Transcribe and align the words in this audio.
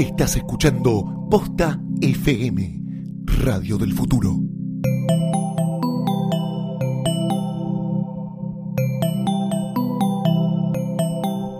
Estás 0.00 0.34
escuchando 0.36 1.26
Posta 1.30 1.78
FM, 2.00 2.80
Radio 3.26 3.76
del 3.76 3.92
Futuro. 3.92 4.34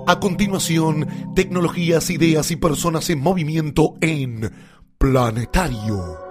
A 0.07 0.18
continuación, 0.21 1.07
tecnologías, 1.34 2.08
ideas 2.08 2.50
y 2.50 2.57
personas 2.57 3.11
en 3.11 3.21
movimiento 3.21 3.96
en 4.00 4.50
Planetario. 4.96 6.29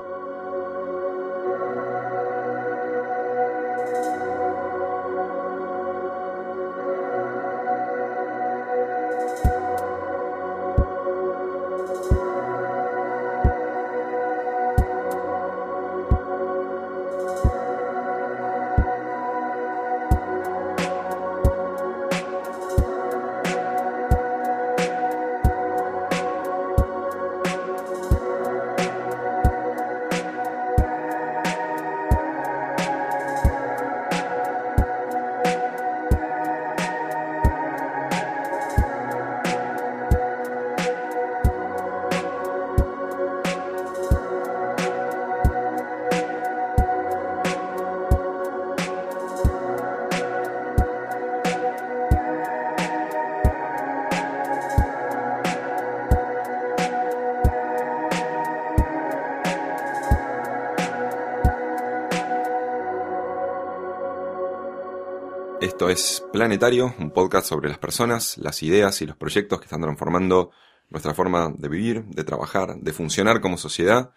Esto 65.80 65.90
es 65.90 66.26
Planetario, 66.34 66.94
un 67.00 67.12
podcast 67.12 67.48
sobre 67.48 67.70
las 67.70 67.78
personas, 67.78 68.38
las 68.38 68.64
ideas 68.64 69.02
y 69.02 69.06
los 69.06 69.16
proyectos 69.16 69.60
que 69.60 69.64
están 69.64 69.80
transformando 69.80 70.52
nuestra 70.90 71.14
forma 71.14 71.54
de 71.58 71.70
vivir, 71.70 72.04
de 72.04 72.26
trabajar, 72.26 72.76
de 72.76 72.92
funcionar 72.92 73.40
como 73.40 73.56
sociedad, 73.58 74.12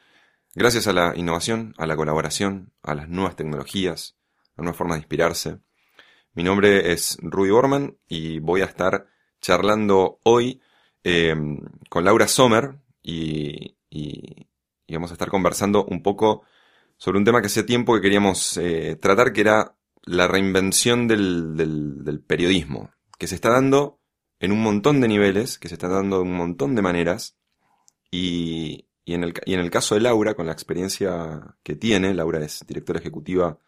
gracias 0.56 0.88
a 0.88 0.92
la 0.92 1.12
innovación, 1.16 1.72
a 1.78 1.86
la 1.86 1.94
colaboración, 1.94 2.72
a 2.82 2.96
las 2.96 3.08
nuevas 3.08 3.36
tecnologías, 3.36 4.16
a 4.56 4.62
nuevas 4.62 4.76
formas 4.76 4.96
de 4.96 5.02
inspirarse. 5.02 5.60
Mi 6.34 6.42
nombre 6.42 6.90
es 6.90 7.16
Rudy 7.22 7.50
Borman 7.52 7.96
y 8.08 8.40
voy 8.40 8.62
a 8.62 8.64
estar 8.64 9.06
charlando 9.40 10.18
hoy 10.24 10.60
eh, 11.04 11.36
con 11.88 12.04
Laura 12.04 12.26
Sommer 12.26 12.74
y, 13.04 13.76
vamos 14.88 15.12
a 15.12 15.14
estar 15.14 15.28
conversando 15.28 15.84
un 15.84 16.02
poco 16.02 16.42
sobre 16.96 17.18
un 17.18 17.24
tema 17.24 17.40
que 17.40 17.46
hace 17.46 17.62
tiempo 17.62 17.94
que 17.94 18.00
queríamos 18.00 18.56
eh, 18.56 18.96
tratar, 19.00 19.32
que 19.32 19.42
era 19.42 19.76
la 20.02 20.28
reinvención 20.28 21.08
del, 21.08 21.56
del, 21.56 22.04
del, 22.04 22.20
periodismo, 22.20 22.90
que 23.18 23.26
se 23.26 23.34
está 23.34 23.50
dando 23.50 24.00
en 24.40 24.52
un 24.52 24.62
montón 24.62 25.00
de 25.00 25.08
niveles, 25.08 25.58
que 25.58 25.68
se 25.68 25.74
está 25.74 25.88
dando 25.88 26.16
de 26.16 26.22
un 26.22 26.36
montón 26.36 26.74
de 26.74 26.82
maneras, 26.82 27.36
y, 28.10 28.88
y, 29.04 29.14
en 29.14 29.24
el, 29.24 29.34
y 29.46 29.54
en 29.54 29.60
el 29.60 29.70
caso 29.70 29.94
de 29.94 30.00
Laura, 30.00 30.34
con 30.34 30.46
la 30.46 30.52
experiencia 30.52 31.56
que 31.62 31.76
tiene, 31.76 32.14
Laura 32.14 32.44
es 32.44 32.64
directora 32.66 32.98
ejecutiva 32.98 33.58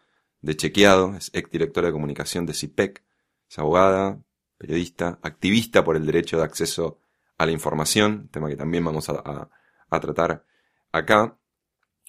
de 0.41 0.55
Chequeado, 0.55 1.15
es 1.15 1.31
ex 1.33 1.49
directora 1.49 1.87
de 1.87 1.93
comunicación 1.93 2.45
de 2.45 2.53
CIPEC, 2.53 3.03
es 3.49 3.59
abogada, 3.59 4.19
periodista, 4.57 5.19
activista 5.21 5.83
por 5.83 5.95
el 5.95 6.05
derecho 6.05 6.37
de 6.37 6.43
acceso 6.43 6.99
a 7.37 7.45
la 7.45 7.51
información, 7.51 8.29
tema 8.29 8.49
que 8.49 8.55
también 8.55 8.83
vamos 8.83 9.09
a, 9.09 9.13
a, 9.13 9.49
a 9.89 9.99
tratar 9.99 10.45
acá, 10.91 11.37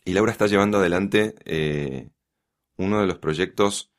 y 0.04 0.12
Laura 0.12 0.30
está 0.30 0.46
llevando 0.46 0.78
adelante 0.78 1.34
eh, 1.44 2.10
uno 2.76 3.00
de 3.00 3.06
los 3.06 3.18
proyectos 3.18 3.92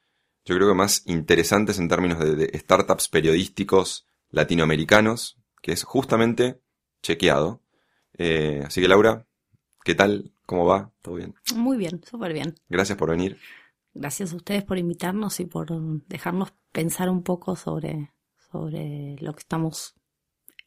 yo 0.48 0.56
creo 0.56 0.70
que 0.70 0.76
más 0.76 1.04
interesantes 1.06 1.78
en 1.78 1.90
términos 1.90 2.20
de, 2.20 2.36
de, 2.36 2.58
startups 2.58 3.10
periodísticos 3.10 4.08
latinoamericanos, 4.30 5.38
que 5.62 5.74
es 5.74 5.84
justamente 5.84 6.62
chequeado. 7.04 7.62
Eh, 8.14 8.64
así 8.66 8.80
que 8.82 8.88
Laura, 8.88 9.28
¿qué 9.84 9.94
tal? 9.94 10.32
¿Cómo 10.46 10.66
va? 10.66 10.94
¿Todo 11.02 11.16
bien? 11.16 11.36
Muy 11.54 11.76
bien, 11.76 12.02
súper 12.10 12.32
bien. 12.32 12.56
Gracias 12.70 12.98
por 12.98 13.10
venir. 13.10 13.38
Gracias 13.94 14.32
a 14.32 14.38
ustedes 14.38 14.64
por 14.64 14.78
invitarnos 14.78 15.38
y 15.42 15.46
por 15.46 15.68
dejarnos 16.08 16.54
pensar 16.72 17.10
un 17.10 17.24
poco 17.24 17.58
sobre, 17.58 18.14
sobre 18.38 19.18
lo 19.20 19.34
que 19.34 19.40
estamos 19.40 19.96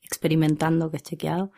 experimentando 0.03 0.91
que 0.91 0.99
es 0.99 1.05
chequeado 1.05 1.53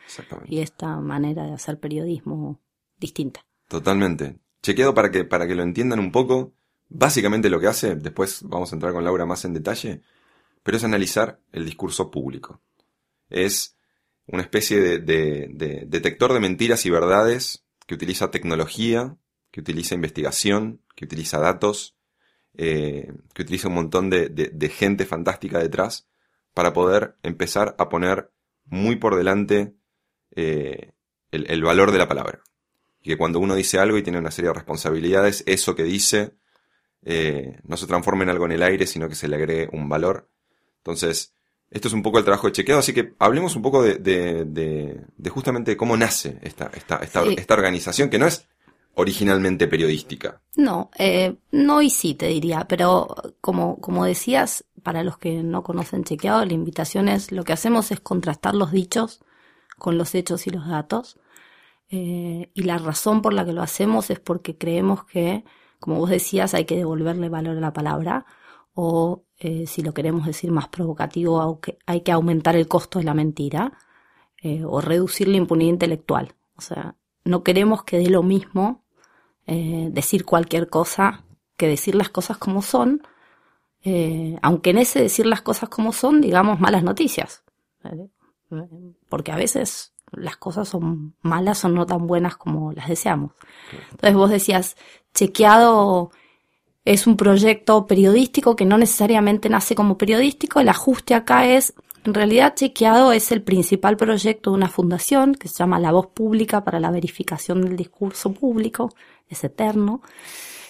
y 0.47 0.61
esta 0.61 1.01
manera 1.01 1.45
de 1.45 1.55
hacer 1.55 1.81
periodismo 1.81 2.63
distinta. 2.99 3.45
Totalmente. 3.67 4.39
Chequeado 4.63 4.95
para 4.95 5.11
que, 5.11 5.25
para 5.25 5.49
que 5.49 5.57
lo 5.57 5.65
entiendan 5.65 5.99
un 5.99 6.13
poco, 6.13 6.55
Básicamente 6.95 7.49
lo 7.49 7.59
que 7.59 7.69
hace, 7.69 7.97
después 7.97 8.43
vamos 8.43 8.71
a 8.71 8.77
entrar 8.77 8.93
con 8.93 9.03
Laura 9.03 9.25
más 9.25 9.47
en 9.47 9.55
detalle, 9.55 10.03
pero 10.63 10.77
es 10.77 10.85
analizar 10.85 11.41
el 11.51 11.65
discurso 11.65 12.11
público. 12.11 12.61
Es 13.31 13.77
una 14.27 14.43
especie 14.43 14.79
de, 14.79 14.99
de, 14.99 15.49
de 15.55 15.85
detector 15.87 16.35
de 16.35 16.41
mentiras 16.41 16.85
y 16.85 16.91
verdades 16.91 17.65
que 17.87 17.95
utiliza 17.95 18.31
tecnología, 18.31 19.17
que 19.51 19.61
utiliza 19.61 19.95
investigación, 19.95 20.83
que 20.95 21.07
utiliza 21.07 21.39
datos, 21.39 21.97
eh, 22.59 23.11
que 23.33 23.43
utiliza 23.43 23.69
un 23.69 23.75
montón 23.75 24.11
de, 24.11 24.29
de, 24.29 24.69
gente 24.69 25.07
fantástica 25.07 25.59
detrás 25.59 26.07
para 26.53 26.75
poder 26.75 27.17
empezar 27.23 27.75
a 27.79 27.89
poner 27.89 28.31
muy 28.67 28.97
por 28.97 29.17
delante 29.17 29.75
eh, 30.37 30.93
el, 31.31 31.51
el 31.51 31.63
valor 31.63 31.91
de 31.91 31.99
la 31.99 32.09
palabra. 32.09 32.43
Y 33.01 33.09
que 33.09 33.17
cuando 33.17 33.39
uno 33.39 33.55
dice 33.55 33.79
algo 33.79 33.97
y 33.97 34.03
tiene 34.03 34.19
una 34.19 34.31
serie 34.31 34.49
de 34.49 34.55
responsabilidades, 34.55 35.43
eso 35.47 35.75
que 35.75 35.85
dice 35.85 36.35
eh, 37.05 37.59
no 37.65 37.77
se 37.77 37.87
transforme 37.87 38.25
en 38.25 38.31
algo 38.31 38.47
en 38.47 38.53
el 38.53 38.63
aire, 38.63 38.87
sino 38.87 39.09
que 39.09 39.15
se 39.15 39.29
le 39.29 39.37
agregue 39.37 39.69
un 39.73 39.89
valor. 39.89 40.29
Entonces, 40.79 41.35
esto 41.71 41.89
es 41.89 41.95
un 41.95 42.03
poco 42.03 42.19
el 42.19 42.25
trabajo 42.25 42.47
de 42.47 42.53
chequeado, 42.53 42.81
así 42.81 42.93
que 42.93 43.15
hablemos 43.19 43.57
un 43.57 43.63
poco 43.63 43.83
de, 43.83 43.95
de, 43.95 44.45
de, 44.45 45.01
de 45.17 45.31
justamente 45.31 45.77
cómo 45.77 45.97
nace 45.97 46.39
esta, 46.43 46.71
esta, 46.75 46.97
esta, 46.97 47.25
sí. 47.25 47.35
esta, 47.37 47.55
organización, 47.55 48.11
que 48.11 48.19
no 48.19 48.27
es 48.27 48.47
originalmente 48.95 49.67
periodística. 49.69 50.43
No, 50.57 50.91
eh, 50.99 51.37
no 51.51 51.81
y 51.81 51.89
sí 51.89 52.15
te 52.15 52.27
diría, 52.27 52.67
pero 52.69 53.15
como, 53.41 53.81
como 53.81 54.05
decías, 54.05 54.65
para 54.83 55.03
los 55.03 55.17
que 55.17 55.43
no 55.43 55.63
conocen 55.63 56.05
chequeado, 56.05 56.45
la 56.45 56.53
invitación 56.53 57.09
es, 57.09 57.33
lo 57.33 57.45
que 57.45 57.55
hacemos 57.55 57.91
es 57.91 58.01
contrastar 58.01 58.55
los 58.55 58.71
dichos 58.71 59.21
con 59.79 59.97
los 59.97 60.15
hechos 60.15 60.47
y 60.47 60.51
los 60.51 60.69
datos. 60.69 61.19
Eh, 61.89 62.51
y 62.55 62.63
la 62.63 62.79
razón 62.79 63.23
por 63.23 63.33
la 63.33 63.45
que 63.45 63.53
lo 63.53 63.63
hacemos 63.63 64.11
es 64.11 64.21
porque 64.21 64.57
creemos 64.57 65.05
que 65.05 65.45
como 65.83 65.99
vos 65.99 66.09
decías, 66.09 66.55
hay 66.55 66.65
que 66.65 66.77
devolverle 66.77 67.29
valor 67.29 67.59
a 67.59 67.61
la 67.61 67.75
palabra 67.75 68.25
o, 68.73 69.25
eh, 69.39 69.67
si 69.67 69.83
lo 69.83 69.93
queremos 69.93 70.25
decir 70.25 70.51
más 70.51 70.69
provocativo, 70.69 71.61
hay 71.85 72.01
que 72.01 72.13
aumentar 72.13 72.57
el 72.57 72.69
costo 72.69 72.99
de 72.99 73.05
la 73.05 73.13
mentira 73.13 73.73
eh, 74.43 74.65
o 74.65 74.81
reducir 74.81 75.29
la 75.29 75.37
impunidad 75.37 75.73
intelectual. 75.73 76.35
O 76.57 76.63
sea, 76.63 76.97
no 77.25 77.43
queremos 77.43 77.85
que 77.85 77.99
dé 77.99 78.09
lo 78.09 78.23
mismo 78.23 78.85
eh, 79.47 79.89
decir 79.93 80.25
cualquier 80.25 80.71
cosa 80.71 81.25
que 81.57 81.69
decir 81.69 81.95
las 81.95 82.09
cosas 82.09 82.39
como 82.39 82.63
son, 82.63 83.03
aunque 84.43 84.71
en 84.71 84.79
ese 84.79 85.03
decir 85.03 85.27
las 85.27 85.43
cosas 85.43 85.69
como 85.69 85.93
son, 85.93 86.21
digamos 86.21 86.61
malas 86.61 86.85
noticias. 86.85 87.43
Porque 89.09 89.33
a 89.33 89.37
veces 89.37 89.93
las 90.13 90.37
cosas 90.37 90.69
son 90.69 91.17
malas 91.23 91.65
o 91.65 91.69
no 91.69 91.87
tan 91.87 92.07
buenas 92.07 92.37
como 92.37 92.73
las 92.73 92.89
deseamos. 92.89 93.33
Entonces 93.91 94.15
vos 94.15 94.31
decías, 94.31 94.77
chequeado 95.15 96.11
es 96.85 97.07
un 97.07 97.17
proyecto 97.17 97.87
periodístico 97.87 98.57
que 98.57 98.65
no 98.65 98.79
necesariamente 98.79 99.49
nace 99.49 99.75
como 99.75 99.99
periodístico. 99.99 100.61
El 100.61 100.69
ajuste 100.69 101.15
acá 101.15 101.47
es, 101.47 101.75
en 102.05 102.15
realidad, 102.15 102.55
chequeado 102.55 103.13
es 103.13 103.31
el 103.33 103.43
principal 103.43 103.97
proyecto 103.97 104.51
de 104.51 104.57
una 104.57 104.69
fundación 104.69 105.35
que 105.35 105.49
se 105.49 105.57
llama 105.57 105.79
La 105.79 105.93
Voz 105.93 106.09
Pública 106.09 106.65
para 106.65 106.81
la 106.81 106.91
Verificación 106.91 107.63
del 107.63 107.77
Discurso 107.77 108.33
Público, 108.33 108.93
es 109.29 109.45
eterno, 109.45 110.03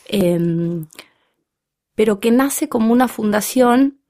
eh, 0.07 0.85
pero 1.95 2.21
que 2.21 2.31
nace 2.31 2.69
como 2.69 2.93
una 2.93 3.09
fundación 3.09 4.01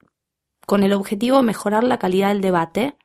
con 0.65 0.83
el 0.83 0.93
objetivo 0.93 1.37
de 1.37 1.43
mejorar 1.43 1.83
la 1.83 1.99
calidad 1.99 2.29
del 2.29 2.41
debate 2.41 2.95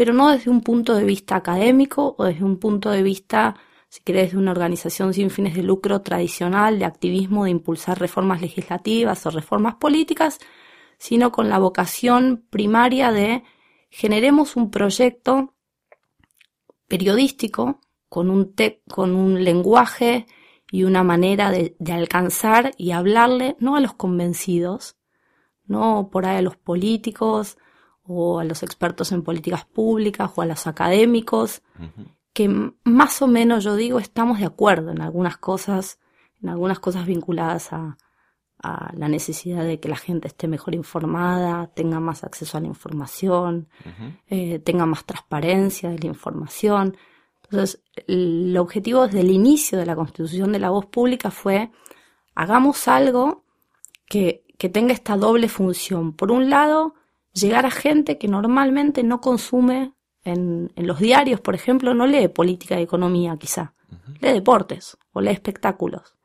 pero 0.00 0.14
no 0.14 0.30
desde 0.30 0.50
un 0.50 0.62
punto 0.62 0.94
de 0.94 1.04
vista 1.04 1.36
académico 1.36 2.14
o 2.16 2.24
desde 2.24 2.42
un 2.42 2.56
punto 2.56 2.90
de 2.90 3.02
vista, 3.02 3.56
si 3.90 4.02
querés, 4.02 4.32
de 4.32 4.38
una 4.38 4.52
organización 4.52 5.12
sin 5.12 5.30
fines 5.30 5.56
de 5.56 5.64
lucro 5.64 6.00
tradicional, 6.00 6.78
de 6.78 6.84
activismo, 6.84 7.44
de 7.44 7.50
impulsar 7.50 7.98
reformas 7.98 8.40
legislativas 8.40 9.26
o 9.26 9.30
reformas 9.30 9.74
políticas, 9.74 10.38
sino 10.96 11.32
con 11.32 11.48
la 11.48 11.58
vocación 11.58 12.44
primaria 12.50 13.10
de 13.10 13.42
generemos 13.90 14.54
un 14.54 14.70
proyecto 14.70 15.54
periodístico, 16.86 17.80
con 18.08 18.30
un, 18.30 18.54
con 18.88 19.16
un 19.16 19.42
lenguaje 19.42 20.26
y 20.70 20.84
una 20.84 21.02
manera 21.02 21.50
de, 21.50 21.74
de, 21.80 21.92
alcanzar 21.92 22.70
y 22.76 22.92
hablarle 22.92 23.56
no 23.58 23.74
a 23.74 23.80
los 23.80 23.94
convencidos, 23.94 24.96
no 25.64 26.10
por 26.12 26.26
ahí 26.26 26.38
a 26.38 26.42
los 26.42 26.56
políticos 26.56 27.58
o 28.04 28.38
a 28.38 28.44
los 28.44 28.62
expertos 28.62 29.10
en 29.10 29.22
políticas 29.22 29.64
públicas 29.64 30.30
o 30.36 30.42
a 30.42 30.46
los 30.46 30.68
académicos, 30.68 31.62
que 32.32 32.72
más 32.84 33.22
o 33.22 33.26
menos 33.26 33.64
yo 33.64 33.76
digo 33.76 33.98
estamos 33.98 34.38
de 34.38 34.46
acuerdo 34.46 34.92
en 34.92 35.00
algunas 35.00 35.36
cosas, 35.36 35.98
en 36.42 36.48
algunas 36.48 36.78
cosas 36.78 37.06
vinculadas 37.06 37.72
a, 37.72 37.96
a 38.62 38.92
la 38.94 39.08
necesidad 39.08 39.64
de 39.64 39.80
que 39.80 39.88
la 39.88 39.96
gente 39.96 40.28
esté 40.28 40.46
mejor 40.46 40.74
informada, 40.74 41.68
tenga 41.74 41.98
más 41.98 42.24
acceso 42.24 42.58
a 42.58 42.60
la 42.60 42.66
información, 42.66 43.68
eh, 44.26 44.58
tenga 44.58 44.86
más 44.86 45.04
transparencia 45.04 45.90
de 45.90 45.98
la 45.98 46.06
información. 46.06 46.96
Entonces, 47.44 47.82
el 48.06 48.56
objetivo 48.58 49.06
desde 49.06 49.20
el 49.20 49.30
inicio 49.30 49.78
de 49.78 49.86
la 49.86 49.96
constitución 49.96 50.52
de 50.52 50.58
la 50.58 50.70
voz 50.70 50.86
pública 50.86 51.30
fue 51.30 51.70
hagamos 52.34 52.86
algo 52.86 53.44
que, 54.06 54.44
que 54.58 54.68
tenga 54.68 54.92
esta 54.92 55.16
doble 55.16 55.48
función. 55.48 56.12
Por 56.12 56.30
un 56.30 56.50
lado, 56.50 56.94
llegar 57.32 57.64
a 57.64 57.70
gente 57.70 58.18
que 58.18 58.28
normalmente 58.28 59.02
no 59.02 59.20
consume 59.20 59.94
en, 60.24 60.72
en 60.76 60.86
los 60.86 60.98
diarios, 60.98 61.40
por 61.40 61.54
ejemplo, 61.54 61.94
no 61.94 62.06
lee 62.06 62.28
política 62.28 62.78
y 62.78 62.82
economía 62.82 63.36
quizá, 63.38 63.74
lee 64.20 64.32
deportes 64.32 64.96
o 65.12 65.20
lee 65.20 65.30
espectáculos. 65.30 66.16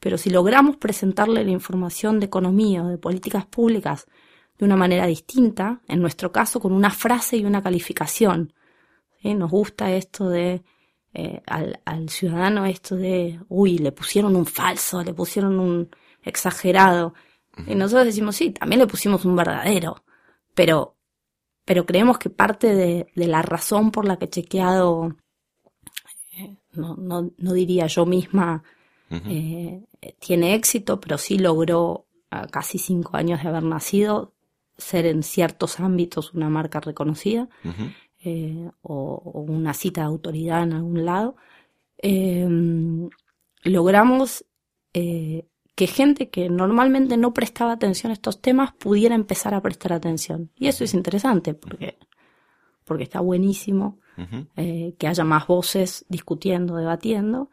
Pero 0.00 0.18
si 0.18 0.30
logramos 0.30 0.76
presentarle 0.76 1.44
la 1.44 1.50
información 1.50 2.20
de 2.20 2.26
economía 2.26 2.82
o 2.82 2.88
de 2.88 2.98
políticas 2.98 3.46
públicas 3.46 4.06
de 4.58 4.64
una 4.64 4.76
manera 4.76 5.06
distinta, 5.06 5.80
en 5.88 6.00
nuestro 6.00 6.30
caso 6.30 6.60
con 6.60 6.72
una 6.72 6.90
frase 6.90 7.36
y 7.36 7.44
una 7.44 7.62
calificación, 7.62 8.52
nos 9.22 9.50
gusta 9.50 9.90
esto 9.92 10.28
de 10.28 10.62
eh, 11.14 11.40
al, 11.46 11.80
al, 11.84 12.10
ciudadano 12.10 12.66
esto 12.66 12.96
de, 12.96 13.40
uy, 13.48 13.78
le 13.78 13.92
pusieron 13.92 14.34
un 14.36 14.46
falso, 14.46 15.02
le 15.02 15.14
pusieron 15.14 15.58
un 15.58 15.88
exagerado. 16.22 17.14
Y 17.66 17.76
nosotros 17.76 18.06
decimos, 18.06 18.34
sí, 18.36 18.50
también 18.50 18.80
le 18.80 18.88
pusimos 18.88 19.24
un 19.24 19.36
verdadero, 19.36 20.04
pero, 20.54 20.93
pero 21.64 21.86
creemos 21.86 22.18
que 22.18 22.30
parte 22.30 22.74
de, 22.74 23.06
de 23.14 23.26
la 23.26 23.42
razón 23.42 23.90
por 23.90 24.06
la 24.06 24.18
que 24.18 24.28
Chequeado, 24.28 25.16
eh, 26.32 26.56
no, 26.72 26.96
no, 26.96 27.30
no 27.36 27.52
diría 27.52 27.86
yo 27.86 28.06
misma, 28.06 28.62
eh, 29.10 29.84
tiene 30.18 30.54
éxito, 30.54 31.00
pero 31.00 31.18
sí 31.18 31.38
logró 31.38 32.06
a 32.30 32.48
casi 32.48 32.78
cinco 32.78 33.16
años 33.16 33.42
de 33.42 33.48
haber 33.48 33.62
nacido 33.62 34.34
ser 34.76 35.06
en 35.06 35.22
ciertos 35.22 35.78
ámbitos 35.78 36.34
una 36.34 36.48
marca 36.48 36.80
reconocida 36.80 37.48
eh, 38.24 38.70
o, 38.82 39.44
una 39.46 39.72
cita 39.72 40.00
de 40.00 40.06
autoridad 40.08 40.64
en 40.64 40.72
algún 40.72 41.04
lado. 41.04 41.36
Em, 41.98 43.08
logramos 43.62 44.44
que 45.74 45.86
gente 45.86 46.30
que 46.30 46.48
normalmente 46.48 47.16
no 47.16 47.34
prestaba 47.34 47.72
atención 47.72 48.10
a 48.10 48.14
estos 48.14 48.40
temas 48.40 48.72
pudiera 48.72 49.14
empezar 49.14 49.54
a 49.54 49.60
prestar 49.60 49.92
atención. 49.92 50.50
Y 50.56 50.68
eso 50.68 50.84
es 50.84 50.94
interesante 50.94 51.54
porque, 51.54 51.98
porque 52.84 53.04
está 53.04 53.20
buenísimo 53.20 53.98
que 54.96 55.08
haya 55.08 55.24
más 55.24 55.48
voces 55.48 56.06
discutiendo, 56.08 56.76
debatiendo 56.76 57.50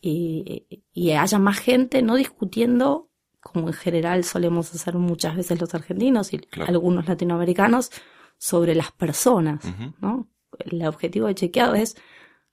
y, 0.00 1.10
haya 1.12 1.38
más 1.38 1.58
gente 1.58 2.02
no 2.02 2.14
discutiendo, 2.14 3.10
como 3.40 3.68
en 3.68 3.74
general 3.74 4.22
solemos 4.24 4.72
hacer 4.74 4.94
muchas 4.94 5.36
veces 5.36 5.60
los 5.60 5.74
argentinos 5.74 6.32
y 6.32 6.40
algunos 6.66 7.08
latinoamericanos, 7.08 7.90
sobre 8.36 8.74
las 8.74 8.92
personas, 8.92 9.64
¿no? 10.00 10.28
El 10.58 10.86
objetivo 10.86 11.28
de 11.28 11.34
chequeado 11.34 11.74
es 11.74 11.96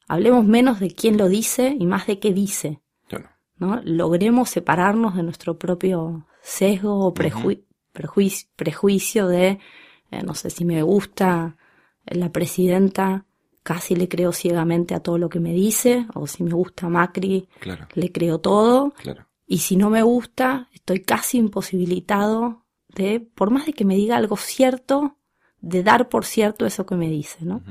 hablemos 0.08 0.46
menos 0.46 0.80
de 0.80 0.92
quién 0.92 1.18
lo 1.18 1.28
dice 1.28 1.76
y 1.78 1.86
más 1.86 2.08
de 2.08 2.20
qué 2.20 2.34
dice. 2.34 2.82
¿No? 3.62 3.80
Logremos 3.86 4.50
separarnos 4.50 5.16
de 5.16 5.24
nuestro 5.24 5.58
propio 5.58 6.28
sesgo 6.42 7.06
o 7.06 7.14
prejuicio 7.14 9.28
de, 9.28 9.60
eh, 10.12 10.24
no 10.26 10.34
sé 10.34 10.50
si 10.50 10.66
me 10.66 10.82
gusta 10.82 11.56
la 12.06 12.32
presidenta 12.32 13.26
casi 13.64 13.96
le 13.96 14.08
creo 14.08 14.34
ciegamente 14.34 14.96
a 14.96 15.02
todo 15.02 15.18
lo 15.18 15.30
que 15.30 15.40
me 15.40 15.54
dice, 15.54 16.08
o 16.16 16.28
si 16.28 16.44
me 16.44 16.52
gusta 16.52 16.90
Macri, 16.90 17.48
le 17.94 18.12
creo 18.12 18.40
todo. 18.40 18.94
Y 19.46 19.60
si 19.60 19.76
no 19.76 19.90
me 19.90 20.02
gusta, 20.02 20.70
estoy 20.74 21.02
casi 21.02 21.38
imposibilitado 21.38 22.66
de, 22.90 23.20
por 23.20 23.52
más 23.52 23.66
de 23.66 23.74
que 23.74 23.86
me 23.86 23.96
diga 23.96 24.18
algo 24.18 24.38
cierto, 24.38 25.18
de 25.60 25.84
dar 25.84 26.10
por 26.10 26.26
cierto 26.26 26.66
eso 26.66 26.86
que 26.86 26.96
me 26.96 27.08
dice, 27.08 27.46
¿no? 27.46 27.64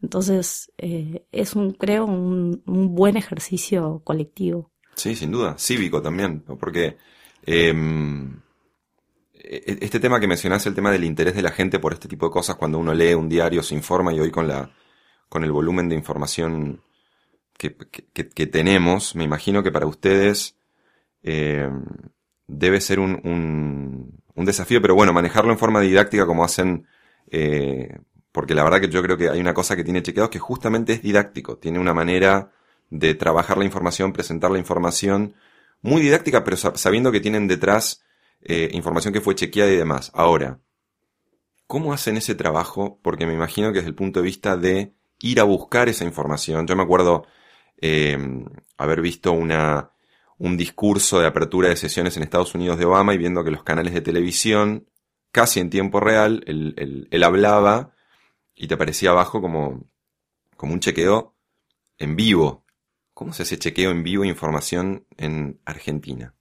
Entonces, 0.00 0.72
eh, 0.78 1.26
es 1.32 1.56
un, 1.56 1.72
creo, 1.72 2.04
un, 2.04 2.62
buen 2.94 3.16
ejercicio 3.16 4.02
colectivo. 4.04 4.70
Sí, 4.96 5.14
sin 5.14 5.30
duda, 5.30 5.56
cívico 5.58 6.00
también, 6.02 6.40
porque 6.40 6.96
em, 7.44 8.40
e, 9.34 9.56
e, 9.66 9.78
este 9.82 10.00
tema 10.00 10.18
que 10.18 10.26
mencionaste, 10.26 10.68
el 10.70 10.74
tema 10.74 10.90
del 10.90 11.04
interés 11.04 11.34
de 11.36 11.42
la 11.42 11.50
gente 11.52 11.78
por 11.78 11.92
este 11.92 12.08
tipo 12.08 12.26
de 12.26 12.32
cosas, 12.32 12.56
cuando 12.56 12.78
uno 12.78 12.94
lee 12.94 13.14
un 13.14 13.28
diario, 13.28 13.62
se 13.62 13.74
informa 13.74 14.12
y 14.12 14.20
hoy 14.20 14.30
con 14.30 14.48
la 14.48 14.70
con 15.28 15.44
el 15.44 15.52
volumen 15.52 15.88
de 15.88 15.96
información 15.96 16.82
que, 17.58 18.46
tenemos, 18.46 19.14
me 19.16 19.24
imagino 19.24 19.62
que 19.62 19.72
para 19.72 19.86
ustedes 19.86 20.56
eh, 21.22 21.68
debe 22.46 22.80
ser 22.80 23.00
un, 23.00 23.20
un, 24.34 24.44
desafío, 24.44 24.80
pero 24.82 24.94
bueno, 24.94 25.12
manejarlo 25.12 25.52
en 25.52 25.58
forma 25.58 25.80
didáctica 25.80 26.26
como 26.26 26.44
hacen, 26.44 26.86
eh, 27.30 27.98
porque 28.30 28.54
la 28.54 28.62
verdad 28.62 28.80
que 28.80 28.88
yo 28.88 29.02
creo 29.02 29.16
que 29.16 29.30
hay 29.30 29.40
una 29.40 29.54
cosa 29.54 29.74
que 29.74 29.84
tiene 29.84 30.02
chequeados 30.02 30.30
que 30.30 30.38
justamente 30.38 30.92
es 30.92 31.02
didáctico, 31.02 31.56
tiene 31.56 31.78
una 31.78 31.94
manera 31.94 32.52
de 32.90 33.14
trabajar 33.14 33.58
la 33.58 33.64
información, 33.64 34.12
presentar 34.12 34.50
la 34.50 34.58
información, 34.58 35.34
muy 35.82 36.02
didáctica, 36.02 36.44
pero 36.44 36.56
sabiendo 36.56 37.12
que 37.12 37.20
tienen 37.20 37.48
detrás 37.48 38.02
eh, 38.42 38.70
información 38.72 39.12
que 39.12 39.20
fue 39.20 39.34
chequeada 39.34 39.70
y 39.72 39.76
demás. 39.76 40.10
Ahora, 40.14 40.60
¿cómo 41.66 41.92
hacen 41.92 42.16
ese 42.16 42.34
trabajo? 42.34 42.98
Porque 43.02 43.26
me 43.26 43.34
imagino 43.34 43.68
que 43.68 43.78
desde 43.78 43.88
el 43.88 43.94
punto 43.94 44.20
de 44.20 44.26
vista 44.26 44.56
de 44.56 44.94
ir 45.20 45.40
a 45.40 45.44
buscar 45.44 45.88
esa 45.88 46.04
información. 46.04 46.66
Yo 46.66 46.76
me 46.76 46.82
acuerdo 46.82 47.26
eh, 47.78 48.18
haber 48.76 49.00
visto 49.00 49.32
una, 49.32 49.90
un 50.38 50.56
discurso 50.56 51.20
de 51.20 51.26
apertura 51.26 51.68
de 51.68 51.76
sesiones 51.76 52.16
en 52.16 52.22
Estados 52.22 52.54
Unidos 52.54 52.78
de 52.78 52.84
Obama 52.84 53.14
y 53.14 53.18
viendo 53.18 53.44
que 53.44 53.50
los 53.50 53.62
canales 53.62 53.94
de 53.94 54.00
televisión, 54.00 54.88
casi 55.32 55.60
en 55.60 55.70
tiempo 55.70 56.00
real, 56.00 56.44
él, 56.46 57.08
él, 57.10 57.22
hablaba 57.22 57.94
y 58.54 58.68
te 58.68 58.74
aparecía 58.74 59.10
abajo 59.10 59.40
como, 59.40 59.84
como 60.56 60.74
un 60.74 60.80
chequeo 60.80 61.34
en 61.98 62.16
vivo. 62.16 62.65
¿Cómo 63.16 63.32
se 63.32 63.44
hace 63.44 63.58
chequeo 63.58 63.92
en 63.92 64.02
vivo 64.02 64.24
de 64.24 64.28
información 64.28 65.06
en 65.16 65.58
Argentina? 65.64 66.34